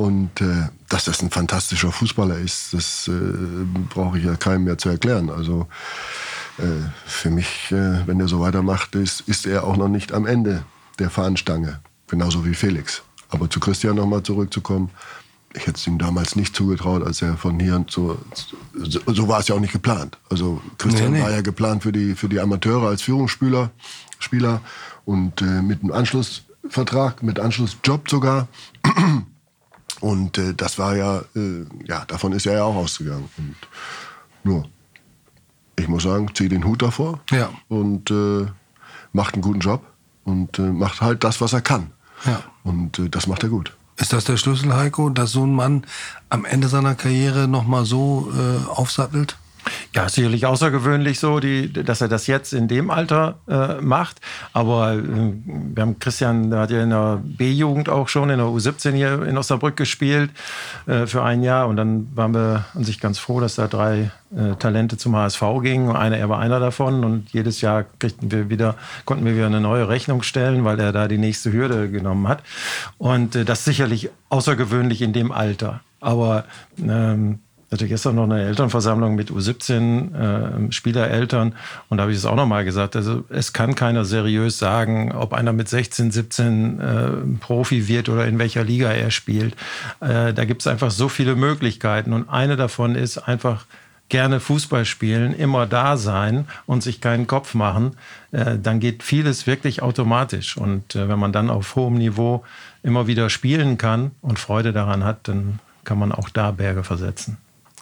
[0.00, 3.12] Und äh, dass das ein fantastischer Fußballer ist, das äh,
[3.90, 5.28] brauche ich ja keinem mehr zu erklären.
[5.28, 5.66] Also
[6.56, 6.62] äh,
[7.04, 10.64] für mich, äh, wenn er so weitermacht, ist, ist er auch noch nicht am Ende
[10.98, 11.80] der Fahnenstange.
[12.08, 13.02] Genauso wie Felix.
[13.28, 14.88] Aber zu Christian nochmal zurückzukommen,
[15.52, 18.16] ich hätte es ihm damals nicht zugetraut, als er von hier zu,
[18.72, 20.16] so, so war es ja auch nicht geplant.
[20.30, 21.24] Also Christian Nee, nee.
[21.24, 23.70] war ja geplant für die, für die Amateure als Führungsspieler
[24.18, 24.62] Spieler
[25.04, 28.48] und äh, mit einem Anschlussvertrag, mit Anschlussjob sogar.
[30.00, 33.28] Und äh, das war ja, äh, ja, davon ist er ja auch ausgegangen.
[33.36, 33.56] Und
[34.44, 34.64] nur,
[35.78, 37.50] ich muss sagen, zieh den Hut davor Ja.
[37.68, 38.46] und äh,
[39.12, 39.82] macht einen guten Job
[40.24, 41.90] und äh, macht halt das, was er kann.
[42.24, 42.42] Ja.
[42.64, 43.74] Und äh, das macht er gut.
[43.96, 45.84] Ist das der Schlüssel, Heiko, dass so ein Mann
[46.30, 49.36] am Ende seiner Karriere nochmal so äh, aufsattelt?
[49.94, 54.20] Ja, sicherlich außergewöhnlich so, die, dass er das jetzt in dem Alter äh, macht.
[54.52, 58.46] Aber äh, wir haben Christian, der hat ja in der B-Jugend auch schon in der
[58.46, 60.30] U17 hier in Osnabrück gespielt
[60.86, 61.68] äh, für ein Jahr.
[61.68, 65.42] Und dann waren wir an sich ganz froh, dass da drei äh, Talente zum HSV
[65.62, 65.94] gingen.
[65.94, 67.04] Einer, er war einer davon.
[67.04, 70.92] Und jedes Jahr kriegten wir wieder, konnten wir wieder eine neue Rechnung stellen, weil er
[70.92, 72.42] da die nächste Hürde genommen hat.
[72.98, 75.80] Und äh, das sicherlich außergewöhnlich in dem Alter.
[76.00, 76.44] Aber
[76.78, 77.40] ähm,
[77.72, 81.54] hatte gestern noch eine Elternversammlung mit U17 äh, Spielereltern
[81.88, 82.96] und da habe ich es auch noch mal gesagt.
[82.96, 87.10] Also es kann keiner seriös sagen, ob einer mit 16, 17 äh,
[87.40, 89.54] Profi wird oder in welcher Liga er spielt.
[90.00, 93.66] Äh, da gibt es einfach so viele Möglichkeiten und eine davon ist einfach
[94.10, 97.96] gerne Fußball spielen, immer da sein und sich keinen Kopf machen,
[98.32, 100.56] äh, dann geht vieles wirklich automatisch.
[100.56, 102.44] Und äh, wenn man dann auf hohem Niveau
[102.82, 107.38] immer wieder spielen kann und Freude daran hat, dann kann man auch da Berge versetzen.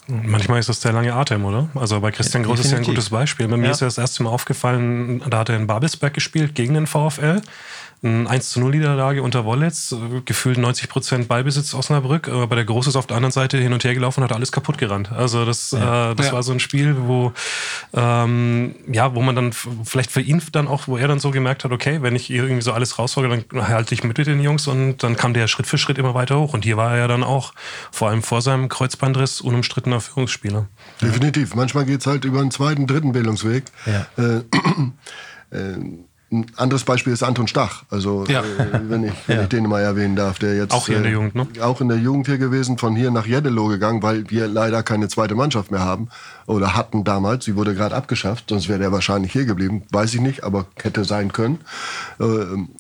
[0.09, 1.69] Manchmal ist das der lange Atem, oder?
[1.75, 2.95] Also bei Christian Groß ist ja ein definitiv.
[2.95, 3.47] gutes Beispiel.
[3.47, 3.71] Bei mir Ja.
[3.73, 7.43] ist ja das erste Mal aufgefallen, da hat er in Babelsberg gespielt gegen den VfL.
[8.03, 12.67] Ein 1 zu 0 Niederlage unter Wollitz, äh, gefühlt 90 Prozent Ballbesitz Osnabrück, aber der
[12.67, 15.11] Groß ist auf der anderen Seite hin und her gelaufen und hat alles kaputt gerannt.
[15.11, 15.79] Also das, äh,
[16.15, 16.33] das Ja.
[16.33, 17.33] war so ein Spiel, wo
[17.95, 21.65] ähm, ja, wo man dann vielleicht für ihn dann auch, wo er dann so gemerkt
[21.65, 24.67] hat, okay, wenn ich irgendwie so alles raushole, dann halte ich mit mit den Jungs
[24.67, 26.53] und dann kam der Schritt für Schritt immer weiter hoch.
[26.53, 27.53] Und hier war er ja dann auch,
[27.93, 30.67] vor allem vor seinem Kreuzbandriss, unumstrittener Führungsspieler.
[31.01, 31.55] Definitiv.
[31.55, 33.65] Manchmal geht es halt über einen zweiten, dritten Bildungsweg.
[33.87, 34.07] Ja.
[34.23, 34.43] Äh,
[35.57, 35.79] äh,
[36.31, 37.85] ein anderes Beispiel ist Anton Stach.
[37.91, 38.41] Also, Ja.
[38.43, 39.43] äh, wenn, ich, wenn Ja.
[39.45, 40.73] ich den mal erwähnen darf, der jetzt.
[40.75, 41.47] Auch hier in der Jugend, ne?
[41.63, 45.09] Auch in der Jugend hier gewesen, von hier nach Jeddelo gegangen, weil wir leider keine
[45.09, 46.09] zweite Mannschaft mehr haben.
[46.47, 47.45] Oder hatten damals.
[47.47, 49.83] Sie wurde gerade abgeschafft, sonst wäre der wahrscheinlich hier geblieben.
[49.91, 51.61] Weiß ich nicht, aber hätte sein können.
[52.21, 52.25] Äh,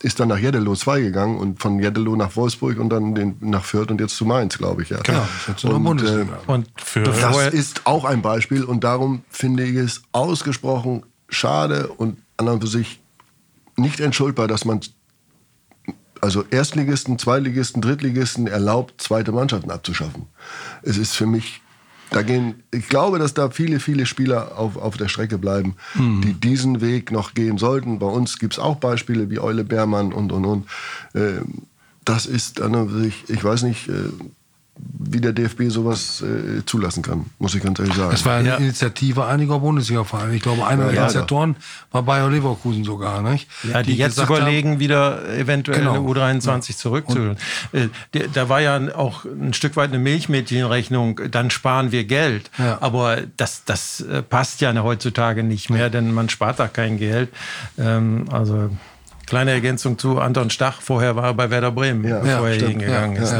[0.02, 3.64] ist dann nach Jeddelo 2 gegangen und von Jeddelo nach Wolfsburg und dann den, nach
[3.64, 4.90] Fürth und jetzt zu Mainz, glaube ich.
[4.90, 4.98] Ja.
[4.98, 6.38] Ist jetzt Und, Bundesliga.
[6.46, 11.88] äh, Und Für- das ist auch ein Beispiel und darum finde ich es ausgesprochen schade
[11.88, 13.00] und an und für sich
[13.78, 14.80] nicht entschuldbar, dass man
[16.20, 20.26] also Erstligisten, Zweitligisten, Drittligisten erlaubt, zweite Mannschaften abzuschaffen.
[20.82, 21.60] Es ist für mich,
[22.10, 25.76] da gehen, ich glaube, dass da viele, viele Spieler auf, auf der Strecke bleiben,
[26.24, 27.98] die diesen Weg noch gehen sollten.
[27.98, 30.68] Bei uns gibt es auch Beispiele wie Eule Beermann und, und, und.
[31.14, 31.62] Ähm,
[32.04, 32.60] Das ist
[33.28, 34.10] ich weiß nicht, äh,
[35.00, 38.10] wie der DFB sowas äh, zulassen kann, muss ich ganz ehrlich sagen.
[38.10, 38.56] Das war eine Ja.
[38.56, 40.34] Initiative einiger Bundesliga-Vereine.
[40.34, 41.56] Ich glaube, einer der Ja, Initiatoren
[41.92, 43.22] war Bayer Leverkusen sogar.
[43.22, 43.48] Nicht?
[43.62, 45.94] Ja, die, jetzt gesagt haben- überlegen, wieder eventuell Genau.
[45.94, 47.36] eine U23 zurückzuholen.
[47.72, 52.50] Äh, der- Da war ja auch ein Stück weit eine Milchmädchenrechnung, dann sparen wir Geld.
[52.58, 52.78] Ja.
[52.80, 57.30] Aber das, das äh, passt ja heutzutage nicht mehr, denn man spart da kein Geld.
[57.78, 58.70] Ähm, Also
[59.26, 62.54] kleine Ergänzung zu Anton Stach, vorher war er bei Werder Bremen, Ja, bevor ja, er
[62.54, 62.70] stimmt.
[62.70, 63.34] hingegangen Ja, ist.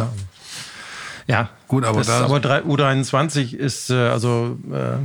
[1.29, 1.51] Ja.
[1.69, 4.99] Gut, aber das, da- aber drei- U23 ist äh, also äh, äh,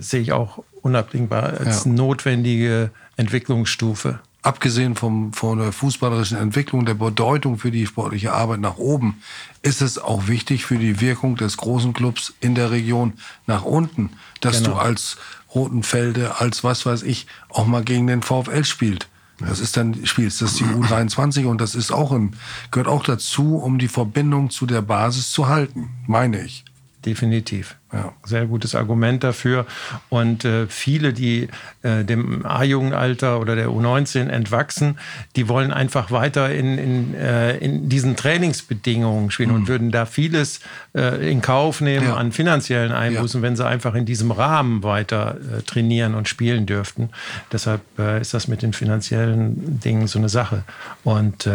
[0.00, 1.90] sehe ich auch unabdingbar als Ja.
[1.90, 4.20] notwendige Entwicklungsstufe.
[4.42, 9.20] abgesehen vom, von der fußballerischen Entwicklung, der Bedeutung für die sportliche Arbeit nach oben,
[9.62, 13.14] ist es auch wichtig für die Wirkung des großen Clubs in der Region
[13.48, 14.74] nach unten, dass Genau.
[14.76, 15.16] du als
[15.52, 19.08] Rotenfelde, als was weiß ich, auch mal gegen den VfL spielt.
[19.38, 22.36] Das ist dann spielst, das ist die U23 und das ist auch ein,
[22.70, 26.64] gehört auch dazu, um die Verbindung zu der Basis zu halten, meine ich.
[27.06, 27.76] Definitiv.
[27.92, 28.12] Ja.
[28.24, 29.64] Sehr gutes Argument dafür.
[30.08, 31.48] Und äh, viele, die
[31.82, 34.98] äh, dem A-Jugendalter oder der U19 entwachsen,
[35.36, 40.60] die wollen einfach weiter in, in, äh, in diesen Trainingsbedingungen spielen und würden da vieles
[40.94, 42.10] äh, in Kauf nehmen Mhm.
[42.10, 42.16] Ja.
[42.16, 47.10] an finanziellen Einbußen, wenn sie einfach in diesem Rahmen weiter äh, trainieren und spielen dürften.
[47.52, 50.64] Deshalb äh, ist das mit den finanziellen Dingen so eine Sache.
[51.04, 51.48] Und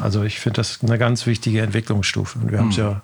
[0.00, 2.38] also ich finde das eine ganz wichtige Entwicklungsstufe.
[2.38, 3.02] Und wir haben es ja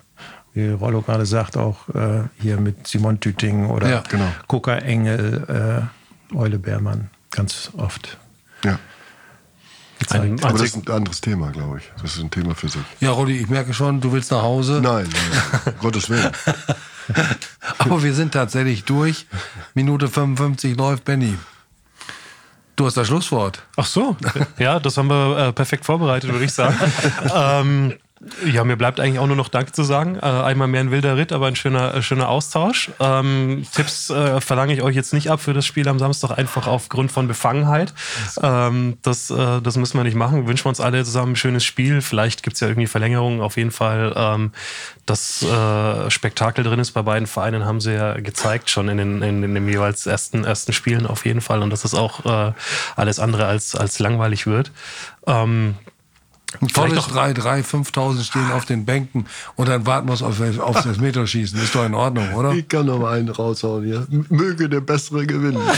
[0.55, 4.27] wie Rollo gerade sagt, auch äh, hier mit Simon Tüting oder Ja, genau.
[4.49, 5.89] Kuka Engel,
[6.33, 8.19] äh, Eule Beermann ganz oft
[8.65, 8.79] Ja.
[9.99, 10.25] gezeigt.
[10.25, 11.85] Ein- Aber das ist ein anderes Thema, glaube ich.
[12.03, 12.83] Das ist ein Thema für sich.
[13.01, 14.81] Ja, Rolli, ich merke schon, du willst nach Hause.
[14.83, 16.31] Nein, nein, Gottes Willen.
[17.79, 19.27] Aber wir sind tatsächlich durch.
[19.75, 21.37] Minute 55 läuft Benny.
[22.77, 23.63] Du hast das Schlusswort.
[23.77, 24.17] Ach so,
[24.59, 26.77] ja, das haben wir äh, perfekt vorbereitet, würde ich sagen.
[27.35, 27.95] ähm,
[28.45, 30.17] ja, mir bleibt eigentlich auch nur noch Danke zu sagen.
[30.17, 32.91] Äh, einmal mehr ein wilder Ritt, aber ein schöner, äh, schöner Austausch.
[33.01, 36.67] Ähm, Tipps äh, verlange ich euch jetzt nicht ab für das Spiel am Samstag, einfach
[36.67, 37.95] aufgrund von Befangenheit.
[38.43, 40.47] Ähm, das, äh, das müssen wir nicht machen.
[40.47, 42.03] Wünschen wir uns alle zusammen ein schönes Spiel.
[42.03, 43.41] Vielleicht gibt es ja irgendwie Verlängerungen.
[43.41, 44.53] Auf jeden Fall ähm,
[45.07, 49.23] das äh, Spektakel drin ist bei beiden Vereinen, haben sie ja gezeigt, schon in den,
[49.23, 51.63] in, den jeweils ersten, ersten Spielen auf jeden Fall.
[51.63, 52.21] Und dass es auch
[52.97, 54.73] alles andere als, als langweilig wird.
[55.27, 55.77] Ähm,
[56.61, 59.27] Ein tolles noch- 3-3, 5000 stehen auf den Bänken
[59.57, 61.61] und dann warten wir auf, auf das Meterschießen.
[61.63, 62.53] Ist doch in Ordnung, oder?
[62.53, 64.07] Ich kann noch mal einen raushauen hier.
[64.29, 65.63] Möge der Bessere gewinnen.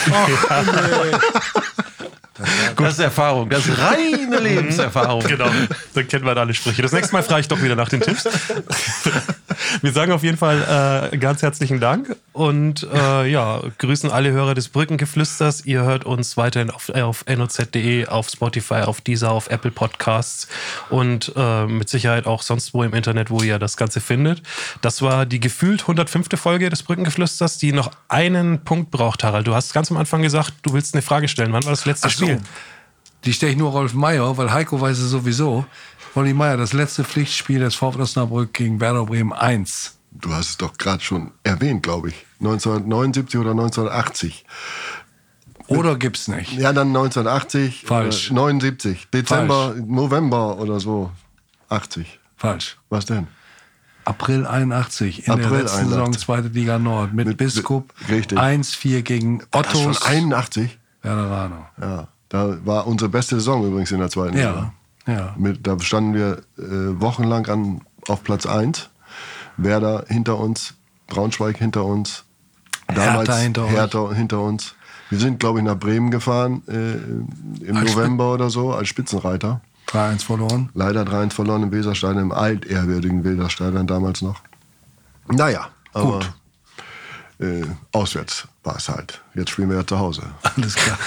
[2.77, 5.23] Das ist Erfahrung, das ist reine Lebenserfahrung.
[5.23, 5.49] Genau,
[5.95, 6.83] dann kennen wir alle Sprüche.
[6.83, 8.25] Das nächste Mal frage ich doch wieder nach den Tipps.
[9.81, 14.55] Wir sagen auf jeden Fall äh, ganz herzlichen Dank und äh, ja, grüßen alle Hörer
[14.55, 15.65] des Brückengeflüsters.
[15.65, 20.49] Ihr hört uns weiterhin auf, äh, auf noz.de, auf Spotify, auf Deezer, auf Apple Podcasts
[20.91, 24.43] und äh, mit Sicherheit auch sonst wo im Internet, wo ihr das Ganze findet.
[24.81, 26.29] Das war die gefühlt 105.
[26.35, 29.47] Folge des Brückengeflüsters, die noch einen Punkt braucht, Harald.
[29.47, 31.53] Du hast ganz am Anfang gesagt, du willst eine Frage stellen.
[31.53, 32.25] Wann war das letzte so.
[32.25, 32.41] Spiel?
[33.25, 35.65] Die stelle ich nur Rolf Meier, weil Heiko weiß es sowieso.
[36.15, 39.97] Rolli Meier, das letzte Pflichtspiel des VfL Osnabrück gegen Werder Bremen 1.
[40.13, 42.27] Du hast es doch gerade schon erwähnt, glaube ich.
[42.41, 44.45] 1979 oder 1980.
[45.69, 46.53] Oder gibt's nicht?
[46.53, 47.85] Ja, dann 1980.
[47.87, 48.31] Falsch.
[48.31, 49.09] Äh, 79.
[49.13, 49.85] Dezember, Falsch.
[49.87, 51.11] November oder so.
[51.71, 52.21] 80.
[52.37, 52.77] Falsch.
[52.91, 53.27] Was denn?
[54.05, 56.23] April 81 in der April letzten Saison 81.
[56.27, 58.37] zweite Liga Nord mit, Mit- Biskup richtig.
[58.37, 60.79] 1-4 gegen Das ist Ottos schon 81?
[61.03, 61.71] Werderaner.
[61.81, 62.09] Ja.
[62.29, 64.75] Da war unsere beste Saison übrigens in der zweiten Liga.
[65.07, 65.35] Ja.
[65.37, 68.91] Mit, da standen wir äh, wochenlang an, auf Platz 1.
[69.57, 70.75] Werder hinter uns,
[71.09, 72.25] Braunschweig hinter uns,
[72.89, 73.67] damals Hertha hinter.
[73.69, 74.75] Hertha hinter uns.
[75.11, 79.61] Wir sind, glaube ich, nach Bremen gefahren äh, im Als November oder so als Spitzenreiter.
[79.89, 80.71] 3-1 verloren.
[80.73, 84.41] Leider 3-1 verloren im Weserstadion, im altehrwürdigen Weserstadion damals noch.
[85.29, 86.33] Naja, aber Gut.
[87.41, 89.21] Äh, auswärts war es halt.
[89.35, 90.23] Jetzt spielen wir ja zu Hause.
[90.43, 90.99] Alles klar.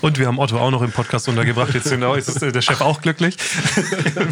[0.00, 1.74] Und wir haben Otto auch noch im Podcast untergebracht.
[1.74, 3.36] Jetzt genau, ist der Chef auch glücklich.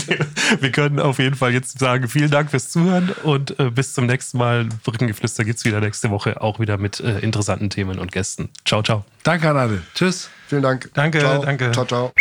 [0.06, 0.18] Wir,
[0.60, 4.06] wir können auf jeden Fall jetzt sagen, vielen Dank fürs Zuhören und äh, bis zum
[4.06, 4.68] nächsten Mal.
[4.84, 8.50] Brückengeflüster gibt es wieder nächste Woche, auch wieder mit äh, interessanten Themen und Gästen.
[8.64, 9.04] Ciao, ciao.
[9.24, 9.82] Danke an alle.
[9.94, 10.30] Tschüss.
[10.46, 10.90] Vielen Dank.
[10.94, 11.44] Danke, ciao.
[11.44, 11.72] danke.
[11.72, 12.12] Ciao, ciao.